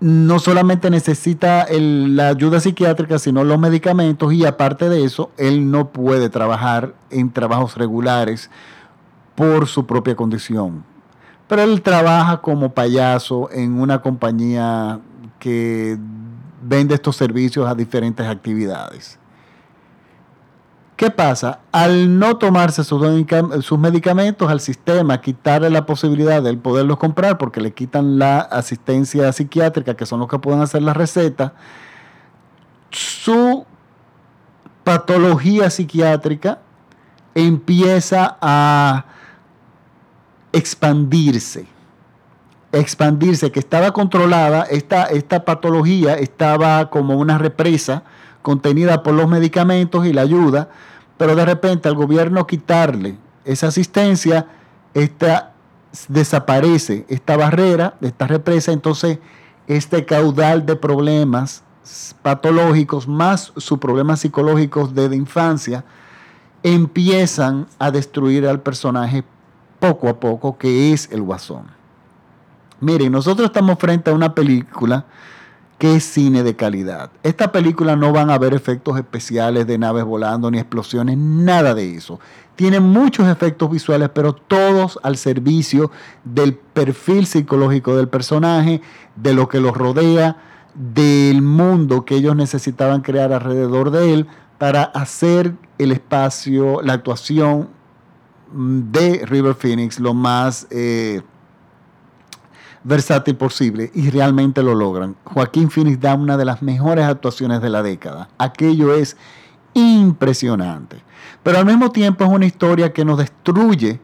no 0.00 0.38
solamente 0.38 0.90
necesita 0.90 1.66
la 1.70 2.28
ayuda 2.28 2.60
psiquiátrica, 2.60 3.18
sino 3.18 3.44
los 3.44 3.58
medicamentos 3.58 4.32
y 4.32 4.44
aparte 4.44 4.88
de 4.88 5.04
eso, 5.04 5.30
él 5.36 5.70
no 5.70 5.88
puede 5.88 6.28
trabajar 6.28 6.94
en 7.10 7.32
trabajos 7.32 7.76
regulares 7.76 8.50
por 9.34 9.66
su 9.66 9.86
propia 9.86 10.16
condición. 10.16 10.84
Pero 11.48 11.62
él 11.62 11.82
trabaja 11.82 12.40
como 12.40 12.72
payaso 12.72 13.48
en 13.52 13.80
una 13.80 14.00
compañía 14.02 15.00
que 15.38 15.96
vende 16.62 16.94
estos 16.94 17.16
servicios 17.16 17.68
a 17.68 17.74
diferentes 17.74 18.26
actividades. 18.26 19.18
¿Qué 20.96 21.10
pasa? 21.10 21.60
Al 21.72 22.18
no 22.18 22.38
tomarse 22.38 22.82
sus, 22.82 23.78
medicamentos 23.78 24.50
al 24.50 24.60
sistema, 24.60 25.20
quitarle 25.20 25.68
la 25.68 25.84
posibilidad 25.84 26.42
de 26.42 26.56
poderlos 26.56 26.96
comprar 26.96 27.36
porque 27.36 27.60
le 27.60 27.74
quitan 27.74 28.18
la 28.18 28.38
asistencia 28.38 29.30
psiquiátrica, 29.30 29.94
que 29.94 30.06
son 30.06 30.20
los 30.20 30.28
que 30.28 30.38
pueden 30.38 30.62
hacer 30.62 30.80
la 30.80 30.94
receta, 30.94 31.52
su 32.90 33.66
patología 34.84 35.68
psiquiátrica 35.68 36.60
empieza 37.34 38.38
a 38.40 39.04
expandirse. 40.52 41.66
Expandirse, 42.72 43.52
que 43.52 43.60
estaba 43.60 43.90
controlada, 43.92 44.62
esta, 44.62 45.04
esta 45.04 45.44
patología 45.44 46.14
estaba 46.14 46.88
como 46.88 47.18
una 47.18 47.36
represa 47.36 48.02
contenida 48.46 49.02
por 49.02 49.12
los 49.12 49.26
medicamentos 49.26 50.06
y 50.06 50.12
la 50.12 50.22
ayuda, 50.22 50.68
pero 51.16 51.34
de 51.34 51.44
repente 51.44 51.88
al 51.88 51.96
gobierno 51.96 52.46
quitarle 52.46 53.16
esa 53.44 53.66
asistencia, 53.66 54.46
esta 54.94 55.52
desaparece 56.06 57.04
esta 57.08 57.36
barrera, 57.36 57.94
esta 58.00 58.28
represa, 58.28 58.70
entonces 58.70 59.18
este 59.66 60.04
caudal 60.04 60.64
de 60.64 60.76
problemas 60.76 61.64
patológicos 62.22 63.08
más 63.08 63.52
sus 63.56 63.80
problemas 63.80 64.20
psicológicos 64.20 64.94
de 64.94 65.16
infancia 65.16 65.84
empiezan 66.62 67.66
a 67.80 67.90
destruir 67.90 68.46
al 68.46 68.60
personaje 68.60 69.24
poco 69.80 70.08
a 70.08 70.20
poco, 70.20 70.56
que 70.56 70.92
es 70.92 71.10
el 71.10 71.22
guasón. 71.22 71.64
Miren, 72.78 73.10
nosotros 73.10 73.46
estamos 73.46 73.76
frente 73.80 74.10
a 74.10 74.14
una 74.14 74.36
película 74.36 75.04
es 75.80 76.04
cine 76.04 76.42
de 76.42 76.56
calidad. 76.56 77.10
Esta 77.22 77.52
película 77.52 77.96
no 77.96 78.12
van 78.12 78.30
a 78.30 78.34
haber 78.34 78.54
efectos 78.54 78.96
especiales 78.96 79.66
de 79.66 79.78
naves 79.78 80.04
volando 80.04 80.50
ni 80.50 80.58
explosiones, 80.58 81.16
nada 81.18 81.74
de 81.74 81.94
eso. 81.96 82.18
Tiene 82.56 82.80
muchos 82.80 83.28
efectos 83.28 83.70
visuales, 83.70 84.08
pero 84.14 84.32
todos 84.34 84.98
al 85.02 85.16
servicio 85.18 85.90
del 86.24 86.54
perfil 86.54 87.26
psicológico 87.26 87.96
del 87.96 88.08
personaje, 88.08 88.80
de 89.14 89.34
lo 89.34 89.48
que 89.48 89.60
los 89.60 89.76
rodea, 89.76 90.38
del 90.74 91.42
mundo 91.42 92.04
que 92.04 92.16
ellos 92.16 92.36
necesitaban 92.36 93.02
crear 93.02 93.32
alrededor 93.32 93.90
de 93.90 94.14
él 94.14 94.26
para 94.58 94.84
hacer 94.84 95.54
el 95.78 95.92
espacio, 95.92 96.80
la 96.82 96.94
actuación 96.94 97.68
de 98.52 99.24
River 99.26 99.54
Phoenix 99.54 99.98
lo 99.98 100.14
más 100.14 100.66
eh, 100.70 101.22
versátil 102.86 103.34
posible 103.36 103.90
y 103.94 104.10
realmente 104.10 104.62
lo 104.62 104.74
logran. 104.74 105.16
Joaquín 105.24 105.70
Phoenix 105.70 106.00
da 106.00 106.14
una 106.14 106.36
de 106.36 106.44
las 106.44 106.62
mejores 106.62 107.04
actuaciones 107.04 107.60
de 107.60 107.68
la 107.68 107.82
década. 107.82 108.28
Aquello 108.38 108.94
es 108.94 109.16
impresionante. 109.74 111.02
Pero 111.42 111.58
al 111.58 111.66
mismo 111.66 111.90
tiempo 111.90 112.24
es 112.24 112.30
una 112.30 112.46
historia 112.46 112.92
que 112.92 113.04
nos 113.04 113.18
destruye 113.18 114.00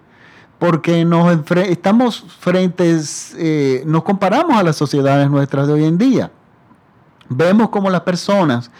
porque 0.59 1.05
nos 1.05 1.49
estamos 1.57 2.25
frentes, 2.39 3.35
eh, 3.39 3.83
nos 3.87 4.03
comparamos 4.03 4.57
a 4.57 4.63
las 4.63 4.77
sociedades 4.77 5.31
nuestras 5.31 5.67
de 5.67 5.73
hoy 5.73 5.85
en 5.85 5.99
día. 5.99 6.31
Vemos 7.29 7.71
como 7.71 7.89
las 7.89 8.03
personas 8.03 8.71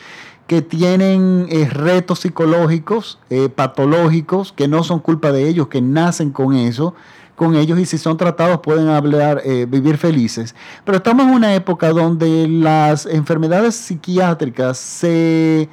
que 0.47 0.63
tienen 0.63 1.47
eh, 1.49 1.69
retos 1.71 2.21
psicológicos, 2.21 3.19
eh, 3.31 3.49
patológicos, 3.49 4.53
que 4.53 4.69
no 4.69 4.83
son 4.83 4.99
culpa 4.99 5.33
de 5.33 5.49
ellos, 5.49 5.69
que 5.69 5.81
nacen 5.81 6.31
con 6.31 6.55
eso, 6.55 6.95
con 7.37 7.57
ellos 7.57 7.79
y 7.79 7.87
si 7.87 7.99
son 7.99 8.17
tratados 8.17 8.61
pueden 8.61 8.89
hablar, 8.89 9.43
eh, 9.45 9.67
vivir 9.69 9.99
felices. 9.99 10.55
Pero 10.85 10.99
estamos 10.99 11.27
en 11.27 11.33
una 11.33 11.55
época 11.55 11.91
donde 11.91 12.47
las 12.49 13.07
enfermedades 13.07 13.75
psiquiátricas 13.75 14.79
se 14.79 15.69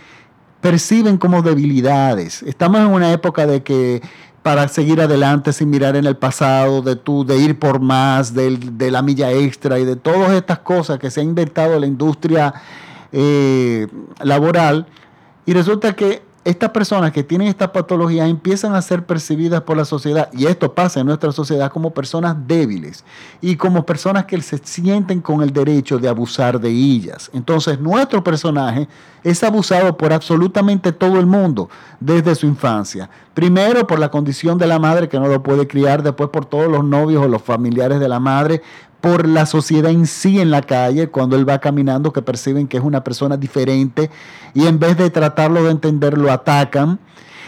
perciben 0.61 1.17
como 1.17 1.41
debilidades. 1.41 2.43
Estamos 2.43 2.81
en 2.81 2.87
una 2.87 3.11
época 3.11 3.45
de 3.45 3.63
que 3.63 4.01
para 4.43 4.67
seguir 4.67 5.01
adelante 5.01 5.51
sin 5.53 5.69
mirar 5.69 5.95
en 5.95 6.05
el 6.05 6.17
pasado, 6.17 6.81
de 6.81 6.95
tú, 6.95 7.25
de 7.25 7.37
ir 7.37 7.59
por 7.59 7.81
más, 7.81 8.33
de, 8.33 8.57
de 8.57 8.89
la 8.89 9.01
milla 9.01 9.31
extra 9.31 9.79
y 9.79 9.85
de 9.85 9.95
todas 9.95 10.31
estas 10.31 10.59
cosas 10.59 10.97
que 10.97 11.11
se 11.11 11.19
ha 11.19 11.23
inventado 11.23 11.79
la 11.79 11.87
industria 11.87 12.53
eh, 13.11 13.87
laboral. 14.21 14.87
Y 15.45 15.53
resulta 15.53 15.93
que 15.93 16.21
estas 16.46 16.69
personas 16.69 17.12
que 17.12 17.24
tienen 17.24 17.48
esta 17.48 17.72
patología 17.72 18.25
empiezan 18.27 18.74
a 18.74 18.81
ser 18.81 19.05
percibidas 19.05 19.62
por 19.62 19.77
la 19.77 19.86
sociedad, 19.86 20.29
y 20.31 20.46
esto 20.46 20.74
pasa 20.74 21.00
en 21.00 21.08
nuestra 21.08 21.31
sociedad 21.31 21.72
como 21.72 21.91
personas 21.91 22.36
débiles 22.48 23.03
y 23.41 23.55
como 23.55 23.86
personas 23.86 24.25
que 24.25 24.41
se 24.41 24.58
sienten 24.58 25.22
con 25.22 25.41
el 25.41 25.51
derecho 25.51 26.00
de 26.00 26.08
abusar 26.08 26.60
de 26.60 26.69
ellas. 26.69 27.29
Entonces 27.34 27.79
nuestro 27.79 28.24
personaje 28.24 28.88
es 29.24 29.43
abusado 29.43 29.98
por 29.98 30.13
absolutamente 30.13 30.91
todo 30.91 31.19
el 31.19 31.25
mundo 31.25 31.69
desde 32.00 32.36
su 32.36 32.48
infancia. 32.48 33.10
Primero 33.34 33.86
por 33.86 34.00
la 34.00 34.10
condición 34.10 34.58
de 34.58 34.67
la 34.67 34.79
madre 34.79 35.10
que 35.10 35.19
no 35.19 35.27
lo 35.27 35.43
puede 35.43 35.67
criar, 35.67 36.03
después 36.03 36.29
por 36.29 36.46
todos 36.46 36.69
los 36.69 36.84
novios 36.84 37.24
o 37.24 37.27
los 37.27 37.41
familiares 37.41 38.00
de 38.00 38.08
la 38.08 38.19
madre, 38.19 38.62
por 39.01 39.27
la 39.27 39.45
sociedad 39.45 39.91
en 39.91 40.05
sí 40.05 40.39
en 40.39 40.51
la 40.51 40.61
calle, 40.61 41.07
cuando 41.09 41.35
él 41.35 41.47
va 41.47 41.59
caminando, 41.59 42.11
que 42.11 42.21
perciben 42.21 42.67
que 42.67 42.77
es 42.77 42.83
una 42.83 43.03
persona 43.03 43.37
diferente 43.37 44.09
y 44.53 44.67
en 44.67 44.79
vez 44.79 44.97
de 44.97 45.09
tratarlo 45.09 45.63
de 45.63 45.71
entender, 45.71 46.17
lo 46.17 46.31
atacan. 46.31 46.99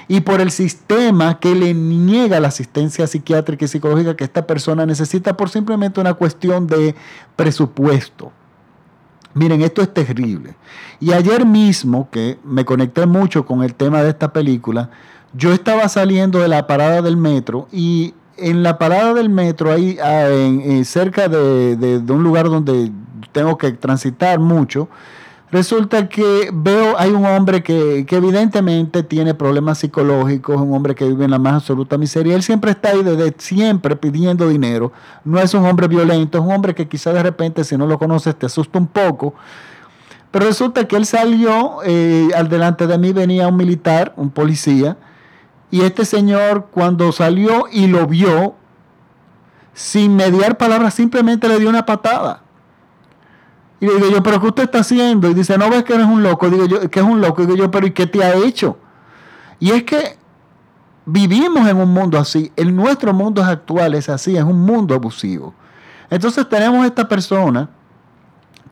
Y 0.07 0.21
por 0.21 0.41
el 0.41 0.51
sistema 0.51 1.39
que 1.39 1.55
le 1.55 1.73
niega 1.73 2.39
la 2.39 2.49
asistencia 2.49 3.07
psiquiátrica 3.07 3.65
y 3.65 3.67
psicológica 3.67 4.15
que 4.15 4.25
esta 4.25 4.45
persona 4.45 4.85
necesita 4.85 5.37
por 5.37 5.49
simplemente 5.49 6.01
una 6.01 6.15
cuestión 6.15 6.67
de 6.67 6.95
presupuesto. 7.35 8.31
Miren, 9.33 9.61
esto 9.61 9.81
es 9.81 9.93
terrible. 9.93 10.55
Y 10.99 11.13
ayer 11.13 11.45
mismo, 11.45 12.09
que 12.11 12.37
me 12.43 12.65
conecté 12.65 13.05
mucho 13.05 13.45
con 13.45 13.63
el 13.63 13.73
tema 13.73 14.03
de 14.03 14.09
esta 14.09 14.33
película, 14.33 14.89
yo 15.33 15.53
estaba 15.53 15.87
saliendo 15.87 16.39
de 16.39 16.49
la 16.49 16.67
parada 16.67 17.01
del 17.01 17.15
metro 17.15 17.67
y 17.71 18.13
en 18.37 18.63
la 18.63 18.77
parada 18.77 19.13
del 19.13 19.29
metro, 19.29 19.71
ahí 19.71 19.97
ah, 20.03 20.27
en, 20.29 20.83
cerca 20.85 21.27
de, 21.27 22.01
un 22.09 22.23
lugar 22.23 22.49
donde 22.49 22.91
tengo 23.31 23.57
que 23.57 23.71
transitar 23.71 24.39
mucho, 24.39 24.89
resulta 25.51 26.07
que 26.09 26.49
veo, 26.53 26.97
hay 26.97 27.11
un 27.11 27.25
hombre 27.25 27.61
que, 27.63 28.05
evidentemente 28.09 29.03
tiene 29.03 29.33
problemas 29.33 29.79
psicológicos, 29.79 30.59
un 30.59 30.73
hombre 30.73 30.95
que 30.95 31.05
vive 31.05 31.25
en 31.25 31.31
la 31.31 31.39
más 31.39 31.55
absoluta 31.55 31.97
miseria. 31.97 32.35
Él 32.35 32.43
siempre 32.43 32.71
está 32.71 32.89
ahí 32.89 33.03
siempre 33.37 33.95
pidiendo 33.95 34.47
dinero. 34.49 34.91
No 35.23 35.39
es 35.39 35.53
un 35.53 35.65
hombre 35.65 35.87
violento, 35.87 36.37
es 36.37 36.43
un 36.43 36.51
hombre 36.51 36.73
que 36.73 36.87
quizá 36.87 37.13
de 37.13 37.23
repente 37.23 37.63
si 37.63 37.77
no 37.77 37.85
lo 37.85 37.99
conoces 37.99 38.35
te 38.35 38.45
asusta 38.45 38.79
un 38.79 38.87
poco. 38.87 39.33
Pero 40.31 40.45
resulta 40.45 40.87
que 40.87 40.95
él 40.95 41.05
salió, 41.05 41.79
eh, 41.83 42.29
al 42.35 42.47
delante 42.47 42.87
de 42.87 42.97
mí 42.97 43.11
venía 43.11 43.49
un 43.49 43.57
militar, 43.57 44.13
un 44.15 44.29
policía, 44.29 44.95
y 45.71 45.81
este 45.81 46.03
señor 46.03 46.67
cuando 46.69 47.11
salió 47.13 47.65
y 47.71 47.87
lo 47.87 48.05
vio, 48.05 48.55
sin 49.73 50.17
mediar 50.17 50.57
palabras, 50.57 50.93
simplemente 50.93 51.47
le 51.47 51.59
dio 51.59 51.69
una 51.69 51.85
patada. 51.85 52.43
Y 53.79 53.85
le 53.87 53.95
digo 53.95 54.09
yo, 54.09 54.21
pero 54.21 54.39
¿qué 54.41 54.47
usted 54.47 54.63
está 54.63 54.79
haciendo? 54.79 55.29
Y 55.29 55.33
dice, 55.33 55.57
no 55.57 55.69
ves 55.69 55.83
que 55.85 55.93
eres 55.93 56.05
un 56.05 56.21
loco. 56.21 56.49
Digo 56.49 56.65
yo, 56.65 56.89
que 56.89 56.99
es 56.99 57.05
un 57.05 57.21
loco. 57.21 57.41
Digo 57.43 57.55
yo, 57.55 57.71
pero 57.71 57.87
¿y 57.87 57.91
qué 57.91 58.05
te 58.05 58.21
ha 58.21 58.35
hecho? 58.35 58.77
Y 59.59 59.71
es 59.71 59.83
que 59.83 60.17
vivimos 61.05 61.67
en 61.67 61.77
un 61.77 61.89
mundo 61.89 62.19
así. 62.19 62.51
El 62.57 62.75
nuestro 62.75 63.13
mundo 63.13 63.41
actual 63.43 63.95
es 63.95 64.09
así, 64.09 64.35
es 64.35 64.43
un 64.43 64.59
mundo 64.59 64.93
abusivo. 64.93 65.55
Entonces 66.09 66.47
tenemos 66.49 66.85
esta 66.85 67.07
persona 67.07 67.69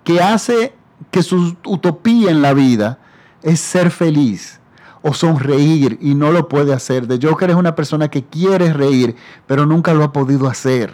que 0.04 0.22
hace 0.22 0.76
que 1.10 1.24
su 1.24 1.56
utopía 1.66 2.30
en 2.30 2.42
la 2.42 2.54
vida 2.54 3.00
es 3.42 3.62
ser 3.62 3.90
feliz 3.90 4.60
o 5.02 5.14
sonreír 5.14 5.98
y 6.02 6.16
no 6.16 6.32
lo 6.32 6.48
puede 6.48 6.74
hacer. 6.74 7.08
De 7.08 7.20
Joker 7.22 7.50
es 7.50 7.56
una 7.56 7.76
persona 7.76 8.10
que 8.10 8.24
quiere 8.24 8.74
reír, 8.74 9.16
pero 9.48 9.66
nunca 9.66 9.94
lo 9.94 10.04
ha 10.04 10.12
podido 10.12 10.48
hacer. 10.48 10.94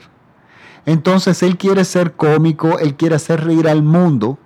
Entonces 0.86 1.42
él 1.42 1.58
quiere 1.58 1.84
ser 1.86 2.14
cómico, 2.14 2.78
él 2.80 2.96
quiere 2.96 3.16
hacer 3.16 3.44
reír 3.44 3.68
al 3.68 3.82
mundo 3.82 4.38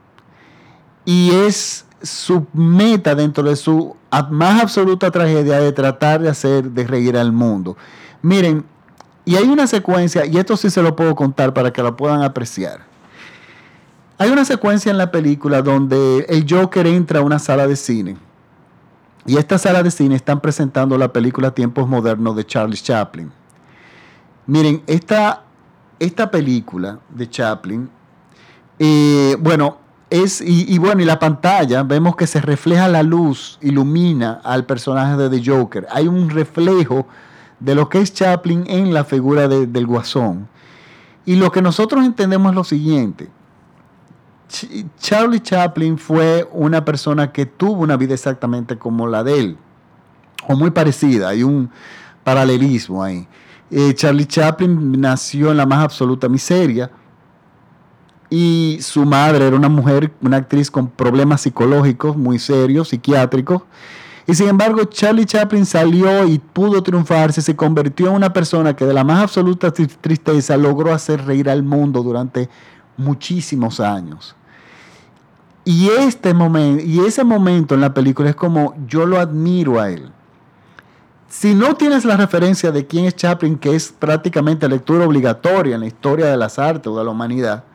y 1.03 1.31
es 1.31 1.85
su 2.01 2.47
meta 2.53 3.13
dentro 3.13 3.43
de 3.43 3.57
su 3.57 3.95
más 4.31 4.61
absoluta 4.61 5.11
tragedia 5.11 5.59
de 5.59 5.73
tratar 5.73 6.21
de 6.21 6.29
hacer 6.29 6.71
de 6.71 6.87
reír 6.87 7.17
al 7.17 7.33
mundo. 7.33 7.75
Miren, 8.21 8.63
y 9.25 9.35
hay 9.35 9.43
una 9.43 9.67
secuencia, 9.67 10.25
y 10.25 10.37
esto 10.37 10.55
sí 10.57 10.69
se 10.69 10.81
lo 10.81 10.95
puedo 10.95 11.13
contar 11.13 11.53
para 11.53 11.71
que 11.71 11.83
lo 11.83 11.95
puedan 11.95 12.23
apreciar. 12.23 12.87
Hay 14.17 14.31
una 14.31 14.43
secuencia 14.43 14.91
en 14.91 14.97
la 14.97 15.11
película 15.11 15.61
donde 15.61 16.25
el 16.29 16.45
Joker 16.49 16.87
entra 16.87 17.19
a 17.19 17.21
una 17.21 17.37
sala 17.37 17.67
de 17.67 17.75
cine 17.75 18.17
y 19.25 19.37
esta 19.37 19.57
sala 19.57 19.83
de 19.83 19.91
cine 19.91 20.15
están 20.15 20.39
presentando 20.39 20.97
la 20.97 21.11
película 21.11 21.51
Tiempos 21.51 21.87
Modernos 21.87 22.35
de 22.35 22.45
Charles 22.45 22.83
Chaplin. 22.83 23.31
Miren, 24.47 24.81
esta, 24.87 25.43
esta 25.99 26.31
película 26.31 26.99
de 27.09 27.29
Chaplin, 27.29 27.89
eh, 28.79 29.37
bueno, 29.39 29.77
es, 30.09 30.41
y, 30.41 30.77
bueno, 30.79 31.01
y 31.01 31.05
la 31.05 31.19
pantalla, 31.19 31.83
vemos 31.83 32.15
que 32.15 32.25
se 32.25 32.41
refleja 32.41 32.87
la 32.87 33.03
luz, 33.03 33.59
ilumina 33.61 34.41
al 34.43 34.65
personaje 34.65 35.15
de 35.17 35.29
The 35.29 35.51
Joker. 35.51 35.85
Hay 35.91 36.07
un 36.07 36.29
reflejo 36.31 37.05
de 37.59 37.75
lo 37.75 37.89
que 37.89 38.01
es 38.01 38.13
Chaplin 38.13 38.63
en 38.67 38.93
la 38.93 39.03
figura 39.03 39.47
del 39.47 39.85
guasón. 39.85 40.47
Y 41.25 41.35
lo 41.35 41.51
que 41.51 41.61
nosotros 41.61 42.03
entendemos 42.05 42.49
es 42.51 42.55
lo 42.55 42.63
siguiente. 42.63 43.29
Charlie 44.99 45.41
Chaplin 45.41 45.97
fue 45.97 46.47
una 46.51 46.83
persona 46.83 47.31
que 47.31 47.45
tuvo 47.45 47.83
una 47.83 47.97
vida 47.97 48.13
exactamente 48.13 48.77
como 48.77 49.07
la 49.07 49.23
de 49.23 49.39
él, 49.39 49.57
o 50.47 50.55
muy 50.55 50.71
parecida, 50.71 51.29
hay 51.29 51.43
un 51.43 51.69
paralelismo 52.23 53.03
ahí. 53.03 53.27
Eh, 53.71 53.93
Charlie 53.93 54.25
Chaplin 54.25 54.99
nació 54.99 55.51
en 55.51 55.57
la 55.57 55.65
más 55.65 55.83
absoluta 55.83 56.27
miseria, 56.27 56.89
y 58.29 58.77
su 58.81 59.05
madre 59.05 59.47
era 59.47 59.55
una 59.55 59.69
mujer, 59.69 60.11
una 60.21 60.37
actriz 60.37 60.69
con 60.69 60.87
problemas 60.87 61.41
psicológicos 61.41 62.15
muy 62.15 62.37
serios, 62.37 62.89
psiquiátricos. 62.89 63.63
Y 64.27 64.35
sin 64.35 64.47
embargo, 64.47 64.83
Charlie 64.85 65.25
Chaplin 65.25 65.65
salió 65.65 66.27
y 66.27 66.37
pudo 66.37 66.83
triunfarse, 66.83 67.41
se 67.41 67.55
convirtió 67.55 68.09
en 68.09 68.13
una 68.13 68.31
persona 68.31 68.75
que 68.75 68.85
de 68.85 68.93
la 68.93 69.03
más 69.03 69.23
absoluta 69.23 69.71
tristeza 69.71 70.55
logró 70.55 70.93
hacer 70.93 71.25
reír 71.25 71.49
al 71.49 71.63
mundo 71.63 72.03
durante 72.03 72.47
muchísimos 72.95 73.79
años. 73.79 74.35
Y 75.71 75.87
este 75.87 76.33
momento, 76.33 76.83
y 76.83 77.01
ese 77.01 77.23
momento 77.23 77.75
en 77.75 77.81
la 77.81 77.93
película 77.93 78.31
es 78.31 78.35
como 78.35 78.73
yo 78.87 79.05
lo 79.05 79.19
admiro 79.19 79.79
a 79.79 79.91
él. 79.91 80.11
Si 81.27 81.53
no 81.53 81.75
tienes 81.75 82.05
la 82.05 82.17
referencia 82.17 82.71
de 82.71 82.87
quién 82.87 83.05
es 83.05 83.15
Chaplin, 83.15 83.55
que 83.55 83.75
es 83.75 83.91
prácticamente 83.91 84.67
lectura 84.67 85.05
obligatoria 85.05 85.75
en 85.75 85.81
la 85.81 85.85
historia 85.85 86.25
de 86.25 86.37
las 86.37 86.57
artes 86.57 86.87
o 86.87 86.97
de 86.97 87.03
la 87.05 87.11
humanidad, 87.11 87.65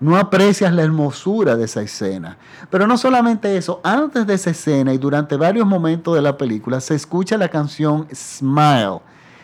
no 0.00 0.16
aprecias 0.16 0.72
la 0.72 0.82
hermosura 0.82 1.54
de 1.54 1.66
esa 1.66 1.82
escena. 1.82 2.38
Pero 2.70 2.86
no 2.86 2.96
solamente 2.96 3.58
eso, 3.58 3.82
antes 3.84 4.26
de 4.26 4.32
esa 4.32 4.48
escena 4.48 4.94
y 4.94 4.96
durante 4.96 5.36
varios 5.36 5.66
momentos 5.66 6.14
de 6.14 6.22
la 6.22 6.38
película 6.38 6.80
se 6.80 6.94
escucha 6.94 7.36
la 7.36 7.50
canción 7.50 8.08
Smile, 8.10 9.00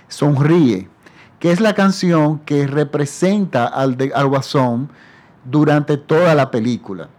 Sonríe, 0.08 0.88
que 1.38 1.52
es 1.52 1.60
la 1.60 1.74
canción 1.74 2.38
que 2.46 2.66
representa 2.66 3.66
al, 3.66 3.98
al 4.14 4.26
guasón 4.26 4.88
durante 5.44 5.98
toda 5.98 6.34
la 6.34 6.50
película. 6.50 7.10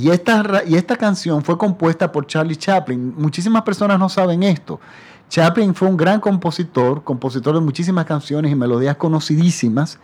Y 0.00 0.08
esta, 0.08 0.62
y 0.66 0.76
esta 0.76 0.96
canción 0.96 1.44
fue 1.44 1.58
compuesta 1.58 2.10
por 2.10 2.26
Charlie 2.26 2.56
Chaplin. 2.56 3.14
Muchísimas 3.18 3.62
personas 3.62 3.98
no 3.98 4.08
saben 4.08 4.42
esto. 4.42 4.80
Chaplin 5.28 5.74
fue 5.74 5.88
un 5.88 5.96
gran 5.98 6.20
compositor, 6.20 7.04
compositor 7.04 7.54
de 7.54 7.60
muchísimas 7.60 8.06
canciones 8.06 8.50
y 8.50 8.54
melodías 8.54 8.96
conocidísimas. 8.96 9.98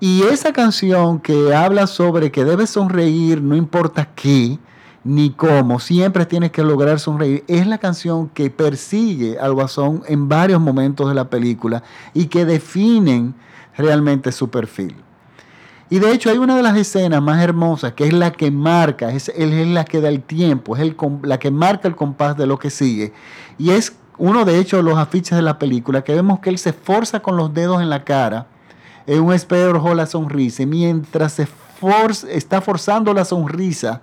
Y 0.00 0.22
esa 0.22 0.52
canción 0.52 1.20
que 1.20 1.54
habla 1.54 1.86
sobre 1.86 2.32
que 2.32 2.44
debes 2.44 2.70
sonreír, 2.70 3.40
no 3.40 3.54
importa 3.54 4.08
qué 4.16 4.58
ni 5.04 5.30
cómo, 5.30 5.78
siempre 5.78 6.26
tienes 6.26 6.50
que 6.50 6.64
lograr 6.64 6.98
sonreír, 6.98 7.44
es 7.46 7.68
la 7.68 7.78
canción 7.78 8.28
que 8.30 8.50
persigue 8.50 9.38
al 9.38 9.54
guasón 9.54 10.02
en 10.08 10.28
varios 10.28 10.60
momentos 10.60 11.08
de 11.08 11.14
la 11.14 11.30
película 11.30 11.84
y 12.14 12.26
que 12.26 12.44
definen 12.44 13.34
realmente 13.76 14.32
su 14.32 14.50
perfil. 14.50 14.96
Y 15.90 15.98
de 15.98 16.12
hecho 16.12 16.30
hay 16.30 16.38
una 16.38 16.56
de 16.56 16.62
las 16.62 16.76
escenas 16.76 17.20
más 17.20 17.42
hermosas 17.42 17.92
que 17.94 18.06
es 18.06 18.12
la 18.12 18.30
que 18.30 18.50
marca, 18.52 19.10
es, 19.10 19.30
la 19.36 19.84
que 19.84 20.00
da 20.00 20.08
el 20.08 20.22
tiempo, 20.22 20.76
es 20.76 20.94
la 21.22 21.38
que 21.38 21.50
marca 21.50 21.88
el 21.88 21.96
compás 21.96 22.36
de 22.36 22.46
lo 22.46 22.58
que 22.58 22.70
sigue. 22.70 23.12
Y 23.58 23.70
es 23.70 23.96
uno 24.16 24.44
de 24.44 24.58
hecho 24.58 24.80
los 24.82 24.96
afiches 24.96 25.36
de 25.36 25.42
la 25.42 25.58
película 25.58 26.02
que 26.02 26.14
vemos 26.14 26.38
que 26.38 26.50
él 26.50 26.58
se 26.58 26.70
esforza 26.70 27.20
con 27.20 27.36
los 27.36 27.52
dedos 27.52 27.82
en 27.82 27.90
la 27.90 28.04
cara 28.04 28.46
en 29.06 29.22
un 29.22 29.32
espejo 29.32 29.94
la 29.94 30.06
sonrisa. 30.06 30.62
Y 30.62 30.66
mientras 30.66 31.32
se 31.32 31.48
está 32.28 32.60
forzando 32.60 33.12
la 33.12 33.24
sonrisa 33.24 34.00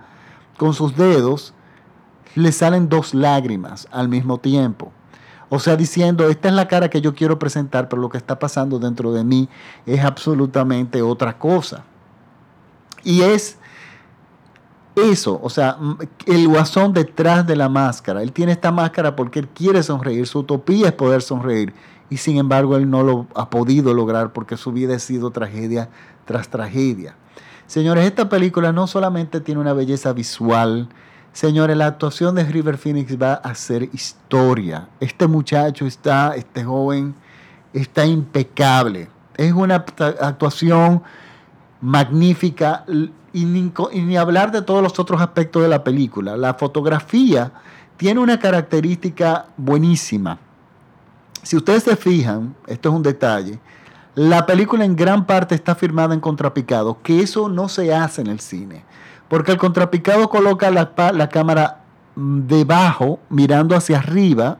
con 0.58 0.74
sus 0.74 0.96
dedos, 0.96 1.53
le 2.36 2.51
salen 2.51 2.89
dos 2.89 3.13
lágrimas 3.13 3.88
al 3.91 4.10
mismo 4.10 4.39
tiempo. 4.39 4.91
O 5.50 5.60
sea, 5.60 5.75
diciendo, 5.75 6.27
esta 6.27 6.50
es 6.50 6.54
la 6.54 6.68
cara 6.68 6.89
que 6.89 7.01
yo 7.01 7.16
quiero 7.16 7.39
presentar, 7.39 7.88
pero 7.88 8.01
lo 8.01 8.10
que 8.10 8.18
está 8.18 8.38
pasando 8.38 8.80
dentro 8.80 9.13
de 9.13 9.24
mí 9.24 9.48
es 9.86 10.04
absolutamente 10.04 11.01
otra 11.01 11.38
cosa. 11.38 11.84
Y 13.04 13.22
es 13.22 13.58
eso, 14.96 15.39
o 15.42 15.50
sea, 15.50 15.77
el 16.25 16.48
guasón 16.48 16.92
detrás 16.92 17.46
de 17.46 17.56
la 17.56 17.70
máscara. 17.70 18.24
Él 18.24 18.32
tiene 18.32 18.51
esta 18.51 18.72
máscara 18.72 19.16
porque 19.16 19.39
él 19.39 19.48
quiere 19.48 19.84
sonreír, 19.84 20.27
su 20.27 20.39
utopía 20.39 20.88
es 20.88 20.94
poder 20.94 21.22
sonreír. 21.22 21.74
Y 22.10 22.18
sin 22.18 22.38
embargo, 22.38 22.75
él 22.77 22.89
no 22.89 23.04
lo 23.04 23.27
ha 23.36 23.50
podido 23.50 23.94
lograr 23.94 24.34
porque 24.34 24.58
su 24.58 24.72
vida 24.72 24.96
ha 24.96 25.00
sido 25.00 25.32
tragedia 25.32 25.89
tras 26.25 26.50
tragedia. 26.50 27.16
Señores, 27.68 28.06
esta 28.06 28.30
película 28.30 28.72
no 28.72 28.88
solamente 28.88 29.42
tiene 29.42 29.62
una 29.62 29.74
belleza 29.74 30.13
visual, 30.13 30.89
Señores, 31.38 31.77
la 31.77 31.86
actuación 31.86 32.34
de 32.34 32.44
River 32.46 32.79
Phoenix 32.79 33.15
va 33.15 33.34
a 33.36 33.53
ser 33.53 33.84
historia. 33.94 34.89
Este 35.00 35.27
muchacho 35.27 35.86
está, 35.86 36.36
este 36.36 36.63
joven, 36.63 37.13
está 37.74 38.08
impecable. 38.08 39.08
Es 39.36 39.53
una 39.53 39.75
actuación 39.75 41.03
magnífica 41.79 42.85
y 43.31 43.46
ni, 43.46 44.18
hablar 44.18 44.51
de 44.51 44.64
todos 44.64 44.81
los 44.81 44.98
otros 44.98 45.22
aspectos 45.22 45.62
de 45.62 45.68
la 45.68 45.83
película. 45.83 46.35
La 46.35 46.55
fotografía 46.55 47.51
tiene 47.98 48.20
una 48.20 48.40
característica 48.40 49.46
buenísima. 49.57 50.40
Si 51.44 51.55
ustedes 51.55 51.83
se 51.83 51.96
fijan, 51.96 52.55
esto 52.66 52.90
es 52.90 52.96
un 52.96 53.03
detalle, 53.03 53.59
la 54.16 54.48
película 54.48 54.85
en 54.85 54.96
gran 54.96 55.27
parte 55.27 55.53
está 55.53 55.75
firmada 55.75 56.16
en 56.16 56.20
contrapicado, 56.20 57.00
que 57.03 57.20
eso 57.20 57.48
no 57.48 57.70
se 57.70 57.94
hace 57.94 58.22
en 58.22 58.27
el 58.27 58.40
cine. 58.40 58.88
Porque 59.29 59.51
el 59.51 59.57
contrapicado 59.57 60.29
coloca 60.29 60.72
la, 60.72 61.29
cámara 61.29 61.81
debajo, 62.16 63.20
mirando 63.29 63.75
hacia 63.75 64.00
arriba 64.00 64.57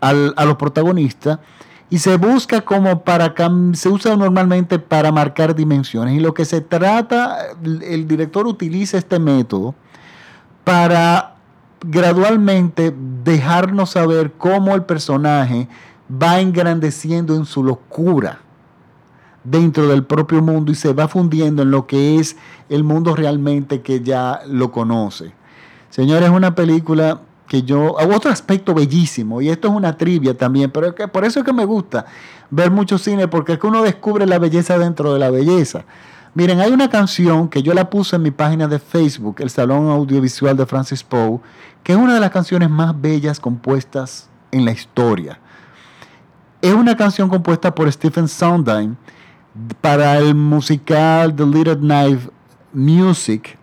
a 0.00 0.12
los 0.44 0.56
protagonistas, 0.56 1.38
y 1.88 1.98
se 1.98 2.16
busca 2.16 2.62
como 2.62 3.02
para, 3.02 3.34
se 3.74 3.88
usa 3.88 4.16
normalmente 4.16 4.78
para 4.78 5.12
marcar 5.12 5.54
dimensiones. 5.54 6.14
Y 6.14 6.20
lo 6.20 6.34
que 6.34 6.44
se 6.44 6.60
trata, 6.60 7.38
el 7.64 8.08
director 8.08 8.46
utiliza 8.46 8.98
este 8.98 9.18
método 9.18 9.74
para 10.64 11.36
gradualmente 11.80 12.92
dejarnos 13.22 13.90
saber 13.90 14.32
cómo 14.32 14.74
el 14.74 14.82
personaje 14.82 15.68
va 16.10 16.40
engrandeciendo 16.40 17.36
en 17.36 17.44
su 17.44 17.62
locura 17.62 18.40
dentro 19.50 19.88
del 19.88 20.04
propio 20.04 20.42
mundo 20.42 20.72
y 20.72 20.74
se 20.74 20.92
va 20.92 21.08
fundiendo 21.08 21.62
en 21.62 21.70
lo 21.70 21.86
que 21.86 22.18
es 22.18 22.36
el 22.68 22.84
mundo 22.84 23.14
realmente 23.14 23.80
que 23.80 24.00
ya 24.00 24.40
lo 24.46 24.72
conoce. 24.72 25.32
Señores, 25.90 26.28
es 26.28 26.34
una 26.34 26.54
película 26.54 27.20
que 27.48 27.62
yo, 27.62 27.94
otro 27.94 28.30
aspecto 28.30 28.74
bellísimo, 28.74 29.40
y 29.40 29.48
esto 29.50 29.68
es 29.68 29.74
una 29.74 29.96
trivia 29.96 30.36
también, 30.36 30.70
pero 30.70 30.94
que 30.94 31.06
por 31.06 31.24
eso 31.24 31.40
es 31.40 31.46
que 31.46 31.52
me 31.52 31.64
gusta 31.64 32.06
ver 32.50 32.70
mucho 32.70 32.98
cine, 32.98 33.28
porque 33.28 33.54
es 33.54 33.58
que 33.58 33.66
uno 33.66 33.82
descubre 33.82 34.26
la 34.26 34.38
belleza 34.38 34.78
dentro 34.78 35.12
de 35.12 35.20
la 35.20 35.30
belleza. 35.30 35.84
Miren, 36.34 36.60
hay 36.60 36.70
una 36.70 36.90
canción 36.90 37.48
que 37.48 37.62
yo 37.62 37.72
la 37.72 37.88
puse 37.88 38.16
en 38.16 38.22
mi 38.22 38.30
página 38.30 38.68
de 38.68 38.78
Facebook, 38.78 39.36
el 39.38 39.48
Salón 39.48 39.88
Audiovisual 39.88 40.56
de 40.56 40.66
Francis 40.66 41.02
Poe, 41.02 41.40
que 41.82 41.92
es 41.92 41.98
una 41.98 42.14
de 42.14 42.20
las 42.20 42.30
canciones 42.30 42.68
más 42.68 43.00
bellas 43.00 43.40
compuestas 43.40 44.28
en 44.50 44.64
la 44.64 44.72
historia. 44.72 45.38
Es 46.60 46.74
una 46.74 46.96
canción 46.96 47.28
compuesta 47.28 47.74
por 47.74 47.90
Stephen 47.90 48.28
Sondheim, 48.28 48.96
para 49.80 50.18
el 50.18 50.34
musical 50.34 51.34
The 51.34 51.46
Little 51.46 51.76
Knife 51.76 52.30
Music, 52.72 53.58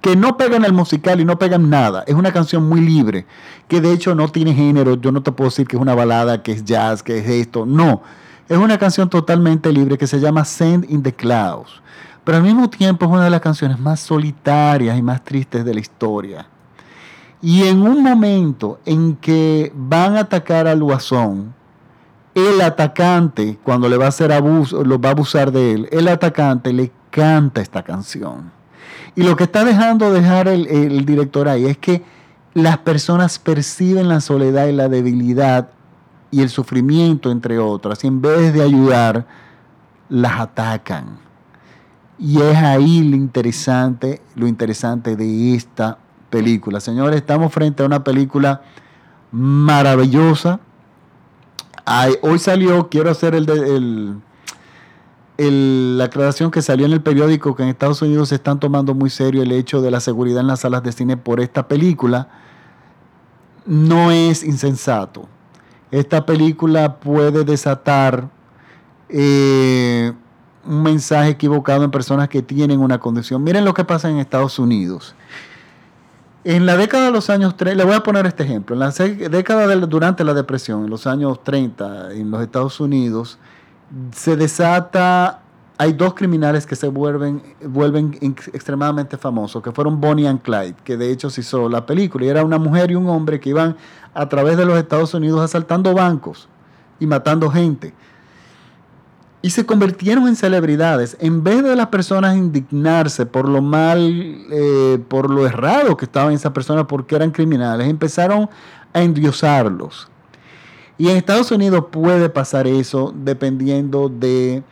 que 0.00 0.14
no 0.14 0.36
pegan 0.36 0.64
el 0.64 0.72
musical 0.72 1.20
y 1.20 1.24
no 1.24 1.38
pegan 1.38 1.68
nada. 1.68 2.04
Es 2.06 2.14
una 2.14 2.32
canción 2.32 2.68
muy 2.68 2.80
libre, 2.80 3.26
que 3.66 3.80
de 3.80 3.92
hecho 3.92 4.14
no 4.14 4.28
tiene 4.28 4.54
género. 4.54 4.94
Yo 4.94 5.10
no 5.10 5.22
te 5.22 5.32
puedo 5.32 5.50
decir 5.50 5.66
que 5.66 5.76
es 5.76 5.82
una 5.82 5.94
balada, 5.94 6.42
que 6.42 6.52
es 6.52 6.64
jazz, 6.64 7.02
que 7.02 7.18
es 7.18 7.28
esto. 7.28 7.66
No, 7.66 8.02
es 8.48 8.56
una 8.56 8.78
canción 8.78 9.10
totalmente 9.10 9.72
libre 9.72 9.98
que 9.98 10.06
se 10.06 10.20
llama 10.20 10.44
Send 10.44 10.88
in 10.88 11.02
the 11.02 11.12
Clouds. 11.12 11.82
Pero 12.22 12.38
al 12.38 12.44
mismo 12.44 12.68
tiempo 12.70 13.04
es 13.04 13.10
una 13.10 13.24
de 13.24 13.30
las 13.30 13.40
canciones 13.40 13.78
más 13.78 14.00
solitarias 14.00 14.96
y 14.98 15.02
más 15.02 15.24
tristes 15.24 15.64
de 15.64 15.74
la 15.74 15.80
historia. 15.80 16.46
Y 17.42 17.64
en 17.64 17.82
un 17.82 18.02
momento 18.02 18.80
en 18.84 19.16
que 19.16 19.72
van 19.74 20.16
a 20.16 20.20
atacar 20.20 20.66
al 20.66 20.82
guasón, 20.82 21.54
el 22.36 22.60
atacante, 22.60 23.58
cuando 23.64 23.88
le 23.88 23.96
va 23.96 24.04
a 24.04 24.08
hacer 24.08 24.30
abuso, 24.30 24.84
lo 24.84 25.00
va 25.00 25.08
a 25.08 25.12
abusar 25.12 25.50
de 25.52 25.72
él, 25.72 25.88
el 25.90 26.06
atacante 26.06 26.70
le 26.70 26.92
canta 27.10 27.62
esta 27.62 27.82
canción. 27.82 28.52
Y 29.14 29.22
lo 29.22 29.36
que 29.36 29.44
está 29.44 29.64
dejando 29.64 30.12
dejar 30.12 30.46
el, 30.46 31.06
director 31.06 31.48
ahí 31.48 31.64
es 31.64 31.78
que 31.78 32.02
las 32.52 32.76
personas 32.78 33.38
perciben 33.38 34.08
la 34.08 34.20
soledad 34.20 34.66
y 34.66 34.72
la 34.72 34.90
debilidad 34.90 35.70
y 36.30 36.42
el 36.42 36.50
sufrimiento, 36.50 37.30
entre 37.30 37.58
otras, 37.58 38.04
y 38.04 38.08
en 38.08 38.20
vez 38.20 38.52
de 38.52 38.62
ayudar, 38.62 39.26
las 40.10 40.38
atacan. 40.38 41.18
Y 42.18 42.42
es 42.42 42.56
ahí 42.58 43.02
lo 43.02 43.16
interesante, 43.16 44.20
lo 44.34 44.46
interesante 44.46 45.16
de 45.16 45.54
esta 45.54 45.96
película. 46.28 46.80
Señores, 46.80 47.16
estamos 47.16 47.50
frente 47.50 47.82
a 47.82 47.86
una 47.86 48.04
película 48.04 48.60
maravillosa, 49.32 50.60
hoy 52.22 52.38
salió, 52.38 52.88
quiero 52.88 53.10
hacer 53.10 53.34
el, 53.34 54.18
la 55.38 56.04
aclaración 56.04 56.50
que 56.50 56.62
salió 56.62 56.86
en 56.86 56.92
el 56.92 57.02
periódico 57.02 57.54
que 57.54 57.62
en 57.62 57.68
Estados 57.68 58.02
Unidos 58.02 58.30
se 58.30 58.36
están 58.36 58.58
tomando 58.58 58.94
muy 58.94 59.10
serio 59.10 59.42
el 59.42 59.52
hecho 59.52 59.80
de 59.80 59.90
la 59.90 60.00
seguridad 60.00 60.40
en 60.40 60.46
las 60.46 60.60
salas 60.60 60.82
de 60.82 60.92
cine 60.92 61.16
por 61.16 61.40
esta 61.40 61.68
película. 61.68 62.28
No 63.66 64.10
es 64.10 64.42
insensato. 64.42 65.28
Esta 65.90 66.26
película 66.26 66.96
puede 66.96 67.44
desatar 67.44 68.28
eh, 69.08 70.12
un 70.64 70.82
mensaje 70.82 71.30
equivocado 71.30 71.84
en 71.84 71.90
personas 71.90 72.28
que 72.28 72.42
tienen 72.42 72.80
una 72.80 72.98
condición. 72.98 73.42
Miren 73.44 73.64
lo 73.64 73.74
que 73.74 73.84
pasa 73.84 74.10
en 74.10 74.18
Estados 74.18 74.58
Unidos. 74.58 75.14
En 76.48 76.64
la 76.64 76.76
década 76.76 77.06
de 77.06 77.10
los 77.10 77.28
años 77.28 77.56
30, 77.56 77.76
le 77.76 77.84
voy 77.84 77.96
a 77.96 78.04
poner 78.04 78.24
este 78.24 78.44
ejemplo, 78.44 78.76
en 78.76 78.78
la 78.78 78.92
década 78.92 79.66
durante 79.74 80.22
la 80.22 80.32
depresión, 80.32 80.84
en 80.84 80.90
los 80.90 81.08
años 81.08 81.42
30, 81.42 82.12
en 82.12 82.30
los 82.30 82.40
Estados 82.40 82.78
Unidos, 82.78 83.36
se 84.12 84.36
desata 84.36 85.40
hay 85.76 85.92
dos 85.92 86.14
criminales 86.14 86.64
que 86.64 86.76
se 86.76 86.86
vuelven, 86.86 87.42
vuelven 87.62 88.16
extremadamente 88.20 89.16
famosos, 89.16 89.60
que 89.60 89.72
fueron 89.72 90.00
Bonnie 90.00 90.28
and 90.28 90.40
Clyde, 90.40 90.76
que 90.84 90.96
de 90.96 91.10
hecho 91.10 91.30
se 91.30 91.40
hizo 91.40 91.68
la 91.68 91.84
película, 91.84 92.24
y 92.24 92.28
era 92.28 92.44
una 92.44 92.58
mujer 92.58 92.92
y 92.92 92.94
un 92.94 93.08
hombre 93.08 93.40
que 93.40 93.50
iban 93.50 93.76
a 94.14 94.28
través 94.28 94.56
de 94.56 94.64
los 94.64 94.78
Estados 94.78 95.14
Unidos 95.14 95.40
asaltando 95.40 95.94
bancos 95.94 96.48
y 97.00 97.06
matando 97.08 97.50
gente. 97.50 97.92
Y 99.46 99.50
se 99.50 99.64
convirtieron 99.64 100.26
en 100.26 100.34
celebridades. 100.34 101.16
En 101.20 101.44
vez 101.44 101.62
de 101.62 101.76
las 101.76 101.86
personas 101.86 102.36
indignarse 102.36 103.26
por 103.26 103.48
lo 103.48 103.62
mal, 103.62 104.00
eh, 104.50 104.98
por 105.06 105.30
lo 105.30 105.46
errado 105.46 105.96
que 105.96 106.04
estaban 106.04 106.32
esas 106.32 106.50
personas 106.50 106.86
porque 106.88 107.14
eran 107.14 107.30
criminales, 107.30 107.88
empezaron 107.88 108.50
a 108.92 109.02
endiosarlos. 109.02 110.08
Y 110.98 111.10
en 111.10 111.16
Estados 111.16 111.52
Unidos 111.52 111.84
puede 111.92 112.28
pasar 112.28 112.66
eso 112.66 113.14
dependiendo 113.16 114.08
de 114.08 114.64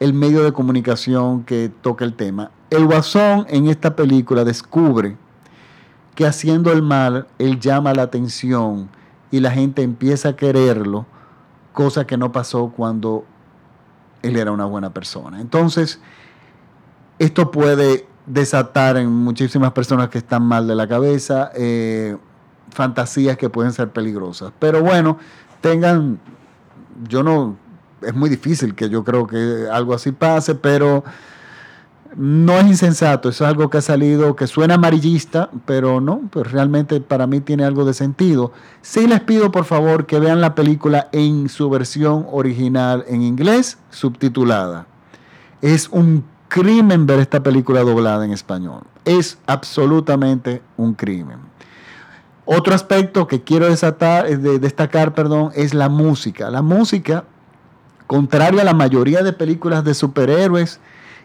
el 0.00 0.12
medio 0.12 0.44
de 0.44 0.52
comunicación 0.52 1.42
que 1.42 1.72
toca 1.80 2.04
el 2.04 2.12
tema. 2.12 2.50
El 2.68 2.84
guasón 2.84 3.46
en 3.48 3.68
esta 3.68 3.96
película 3.96 4.44
descubre 4.44 5.16
que 6.14 6.26
haciendo 6.26 6.70
el 6.72 6.82
mal, 6.82 7.26
él 7.38 7.58
llama 7.58 7.94
la 7.94 8.02
atención 8.02 8.90
y 9.30 9.40
la 9.40 9.50
gente 9.50 9.80
empieza 9.80 10.28
a 10.28 10.36
quererlo, 10.36 11.06
cosa 11.72 12.06
que 12.06 12.18
no 12.18 12.32
pasó 12.32 12.70
cuando 12.76 13.24
él 14.24 14.36
era 14.36 14.50
una 14.52 14.64
buena 14.64 14.92
persona. 14.92 15.40
Entonces, 15.40 16.00
esto 17.18 17.50
puede 17.50 18.06
desatar 18.26 18.96
en 18.96 19.10
muchísimas 19.10 19.72
personas 19.72 20.08
que 20.08 20.18
están 20.18 20.42
mal 20.42 20.66
de 20.66 20.74
la 20.74 20.88
cabeza 20.88 21.50
eh, 21.54 22.16
fantasías 22.70 23.36
que 23.36 23.50
pueden 23.50 23.72
ser 23.72 23.90
peligrosas. 23.90 24.52
Pero 24.58 24.82
bueno, 24.82 25.18
tengan, 25.60 26.18
yo 27.08 27.22
no, 27.22 27.56
es 28.02 28.14
muy 28.14 28.30
difícil 28.30 28.74
que 28.74 28.88
yo 28.88 29.04
creo 29.04 29.26
que 29.26 29.68
algo 29.70 29.94
así 29.94 30.12
pase, 30.12 30.54
pero 30.54 31.04
no 32.16 32.58
es 32.58 32.66
insensato, 32.66 33.28
eso 33.28 33.44
es 33.44 33.50
algo 33.50 33.70
que 33.70 33.78
ha 33.78 33.82
salido, 33.82 34.36
que 34.36 34.46
suena 34.46 34.74
amarillista, 34.74 35.50
pero 35.66 36.00
no, 36.00 36.22
pues 36.30 36.50
realmente 36.50 37.00
para 37.00 37.26
mí 37.26 37.40
tiene 37.40 37.64
algo 37.64 37.84
de 37.84 37.94
sentido. 37.94 38.52
Sí 38.82 39.06
les 39.06 39.20
pido 39.20 39.50
por 39.50 39.64
favor 39.64 40.06
que 40.06 40.18
vean 40.18 40.40
la 40.40 40.54
película 40.54 41.08
en 41.12 41.48
su 41.48 41.68
versión 41.70 42.26
original 42.30 43.04
en 43.08 43.22
inglés, 43.22 43.78
subtitulada. 43.90 44.86
Es 45.60 45.88
un 45.88 46.24
crimen 46.48 47.06
ver 47.06 47.20
esta 47.20 47.42
película 47.42 47.80
doblada 47.80 48.24
en 48.24 48.32
español. 48.32 48.82
Es 49.04 49.38
absolutamente 49.46 50.62
un 50.76 50.94
crimen. 50.94 51.38
Otro 52.44 52.74
aspecto 52.74 53.26
que 53.26 53.42
quiero 53.42 53.68
desatar, 53.68 54.26
eh, 54.26 54.36
destacar 54.36 55.14
perdón, 55.14 55.50
es 55.54 55.72
la 55.74 55.88
música. 55.88 56.50
La 56.50 56.62
música 56.62 57.24
Contrario 58.06 58.60
a 58.60 58.64
la 58.64 58.74
mayoría 58.74 59.22
de 59.22 59.32
películas 59.32 59.82
de 59.82 59.94
superhéroes 59.94 60.78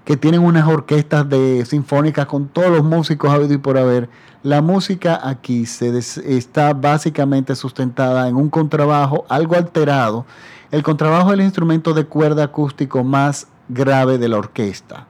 que 0.05 0.17
tienen 0.17 0.41
unas 0.41 0.67
orquestas 0.67 1.29
de 1.29 1.65
sinfónicas 1.65 2.25
con 2.25 2.47
todos 2.47 2.69
los 2.69 2.83
músicos 2.83 3.31
habido 3.31 3.53
y 3.53 3.57
por 3.57 3.77
haber, 3.77 4.09
la 4.41 4.61
música 4.61 5.19
aquí 5.21 5.65
se 5.65 5.95
está 5.97 6.73
básicamente 6.73 7.55
sustentada 7.55 8.27
en 8.27 8.35
un 8.35 8.49
contrabajo 8.49 9.25
algo 9.29 9.55
alterado. 9.55 10.25
El 10.71 10.83
contrabajo 10.83 11.29
es 11.29 11.33
el 11.33 11.45
instrumento 11.45 11.93
de 11.93 12.05
cuerda 12.05 12.45
acústico 12.45 13.03
más 13.03 13.47
grave 13.67 14.17
de 14.17 14.29
la 14.29 14.37
orquesta. 14.37 15.07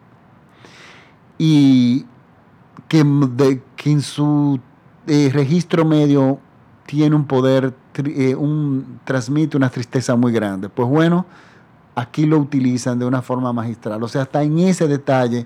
Y 1.38 2.06
que, 2.88 3.00
en 3.00 4.02
su 4.02 4.60
eh, 5.08 5.30
registro 5.32 5.86
medio 5.86 6.40
tiene 6.86 7.16
un 7.16 7.26
poder, 7.26 7.74
eh, 7.96 8.36
transmite 9.04 9.56
una 9.56 9.70
tristeza 9.70 10.16
muy 10.16 10.32
grande. 10.32 10.70
Pues 10.70 10.90
bueno, 10.90 11.26
aquí 11.96 12.26
lo 12.26 12.38
utilizan 12.38 13.00
de 13.00 13.06
una 13.06 13.22
forma 13.22 13.54
magistral. 13.54 14.02
O 14.04 14.08
sea, 14.08 14.24
hasta 14.24 14.44
en 14.44 14.60
ese 14.60 14.88
detalle 14.88 15.46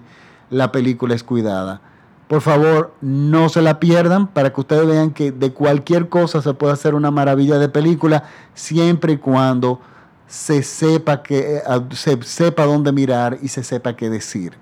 la 0.49 0.71
película 0.71 1.15
es 1.15 1.23
cuidada. 1.23 1.81
Por 2.27 2.41
favor, 2.41 2.93
no 3.01 3.49
se 3.49 3.61
la 3.61 3.79
pierdan 3.79 4.27
para 4.27 4.53
que 4.53 4.61
ustedes 4.61 4.87
vean 4.87 5.11
que 5.11 5.31
de 5.31 5.51
cualquier 5.51 6.09
cosa 6.09 6.41
se 6.41 6.53
puede 6.53 6.73
hacer 6.73 6.95
una 6.95 7.11
maravilla 7.11 7.57
de 7.57 7.69
película 7.69 8.23
siempre 8.53 9.13
y 9.13 9.17
cuando 9.17 9.79
se 10.25 10.63
sepa, 10.63 11.21
que, 11.21 11.57
eh, 11.57 11.61
se 11.91 12.21
sepa 12.23 12.65
dónde 12.65 12.91
mirar 12.91 13.37
y 13.41 13.49
se 13.49 13.63
sepa 13.63 13.95
qué 13.95 14.09
decir. 14.09 14.53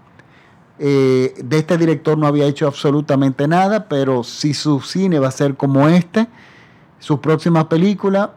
Eh, 0.79 1.35
de 1.43 1.59
este 1.59 1.77
director 1.77 2.17
no 2.17 2.25
había 2.25 2.45
hecho 2.45 2.67
absolutamente 2.67 3.47
nada, 3.47 3.87
pero 3.87 4.23
si 4.23 4.53
su 4.53 4.81
cine 4.81 5.19
va 5.19 5.27
a 5.27 5.31
ser 5.31 5.55
como 5.55 5.87
este, 5.87 6.27
su 6.99 7.21
próxima 7.21 7.69
película 7.69 8.33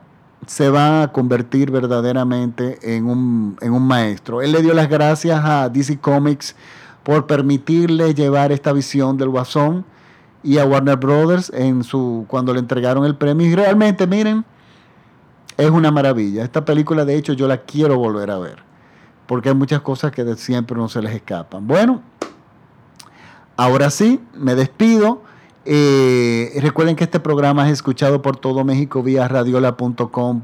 se 0.47 0.71
va 0.71 1.03
a 1.03 1.13
convertir 1.13 1.71
verdaderamente 1.71 2.79
en 2.83 3.07
un, 3.07 3.87
maestro. 3.87 4.43
Él 4.43 4.53
le 4.53 4.63
dio 4.63 4.75
las 4.75 4.89
gracias 4.89 5.45
a 5.45 5.69
DC 5.69 5.99
Comics 5.99 6.55
por 7.03 7.27
permitirle 7.27 8.15
llevar 8.15 8.53
esta 8.53 8.73
visión 8.73 9.17
del 9.17 9.29
Guasón 9.29 9.85
y 10.43 10.59
a 10.59 10.65
Warner 10.65 10.97
Brothers 10.97 11.51
en 11.55 11.85
su 11.85 12.25
cuando 12.29 12.53
le 12.53 12.61
entregaron 12.61 13.05
el 13.05 13.17
premio. 13.17 13.47
Y 13.47 13.55
realmente, 13.55 14.07
miren, 14.07 14.45
es 15.57 15.71
una 15.71 15.91
maravilla. 15.91 16.45
Esta 16.45 16.65
película, 16.65 17.05
de 17.05 17.17
hecho, 17.17 17.33
yo 17.33 17.47
la 17.49 17.59
quiero 17.59 17.99
volver 17.99 18.31
a 18.31 18.39
ver. 18.39 18.63
Porque 19.27 19.49
hay 19.49 19.55
muchas 19.55 19.81
cosas 19.81 20.13
que 20.13 20.25
de 20.25 20.37
siempre 20.37 20.77
no 20.77 20.89
se 20.89 21.01
les 21.01 21.15
escapan. 21.15 21.67
Bueno, 21.67 22.03
ahora 23.57 23.91
sí, 23.91 24.21
me 24.35 24.55
despido. 24.55 25.23
Eh, 25.67 26.59
recuerden 26.61 26.95
que 26.97 27.05
este 27.05 27.21
programa 27.21 27.67
es 27.67 27.73
escuchado 27.75 28.21
por 28.23 28.37
todo 28.37 28.65
México 28.65 29.03
vía 29.03 29.27
radiola.com. 29.29 30.43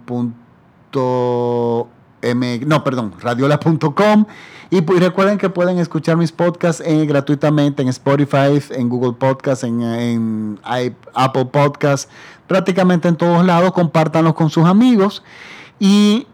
No, 0.93 2.85
perdón, 2.85 3.15
radiola.com. 3.21 4.25
Y 4.71 4.83
pues 4.83 5.01
recuerden 5.01 5.37
que 5.37 5.51
pueden 5.51 5.79
escuchar 5.79 6.17
mis 6.17 6.31
podcasts 6.31 6.83
gratuitamente 7.07 7.83
en 7.83 7.89
Spotify, 7.89 8.63
en 8.71 8.89
Google 8.89 9.15
Podcasts, 9.15 9.65
en, 9.65 10.61
Apple 11.15 11.47
Podcasts, 11.47 12.09
prácticamente 12.47 13.09
en 13.09 13.17
todos 13.17 13.45
lados. 13.45 13.73
Compártanlos 13.73 14.35
con 14.35 14.49
sus 14.49 14.65
amigos. 14.65 15.23
Y 15.79 16.27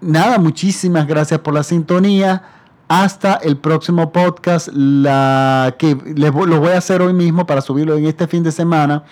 nada, 0.00 0.38
muchísimas 0.38 1.06
gracias 1.06 1.40
por 1.40 1.54
la 1.54 1.62
sintonía 1.62 2.55
hasta 2.88 3.34
el 3.34 3.56
próximo 3.56 4.12
podcast, 4.12 4.68
la 4.72 5.74
que 5.78 5.96
les, 6.14 6.32
lo 6.32 6.60
voy 6.60 6.72
a 6.72 6.78
hacer 6.78 7.02
hoy 7.02 7.12
mismo 7.12 7.46
para 7.46 7.60
subirlo 7.60 7.96
en 7.96 8.06
este 8.06 8.26
fin 8.26 8.42
de 8.42 8.52
semana, 8.52 9.04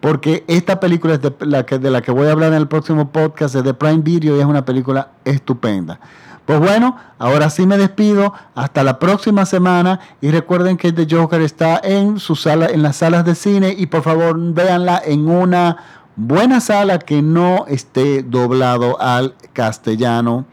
porque 0.00 0.44
esta 0.46 0.80
película 0.80 1.14
es 1.14 1.22
de 1.22 1.32
la, 1.40 1.64
que, 1.64 1.78
de 1.78 1.90
la 1.90 2.02
que 2.02 2.10
voy 2.10 2.26
a 2.28 2.32
hablar 2.32 2.52
en 2.52 2.58
el 2.58 2.68
próximo 2.68 3.10
podcast, 3.10 3.54
es 3.54 3.64
de 3.64 3.72
Prime 3.72 4.02
Video 4.02 4.36
y 4.36 4.40
es 4.40 4.44
una 4.44 4.64
película 4.64 5.12
estupenda. 5.24 5.98
Pues 6.44 6.60
bueno, 6.60 6.98
ahora 7.18 7.48
sí 7.48 7.64
me 7.66 7.78
despido. 7.78 8.34
Hasta 8.54 8.84
la 8.84 8.98
próxima 8.98 9.46
semana. 9.46 10.00
Y 10.20 10.30
recuerden 10.30 10.76
que 10.76 10.92
The 10.92 11.06
Joker 11.10 11.40
está 11.40 11.80
en 11.82 12.18
su 12.18 12.36
sala, 12.36 12.66
en 12.66 12.82
las 12.82 12.96
salas 12.96 13.24
de 13.24 13.34
cine. 13.34 13.74
Y 13.78 13.86
por 13.86 14.02
favor, 14.02 14.38
véanla 14.38 15.00
en 15.02 15.26
una 15.26 15.78
buena 16.16 16.60
sala 16.60 16.98
que 16.98 17.22
no 17.22 17.64
esté 17.66 18.22
doblado 18.22 19.00
al 19.00 19.34
castellano. 19.54 20.44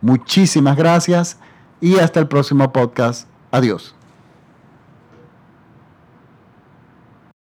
Muchísimas 0.00 0.78
gracias 0.78 1.38
y 1.80 1.98
hasta 1.98 2.20
el 2.20 2.28
próximo 2.28 2.72
podcast. 2.72 3.28
Adiós. 3.50 3.94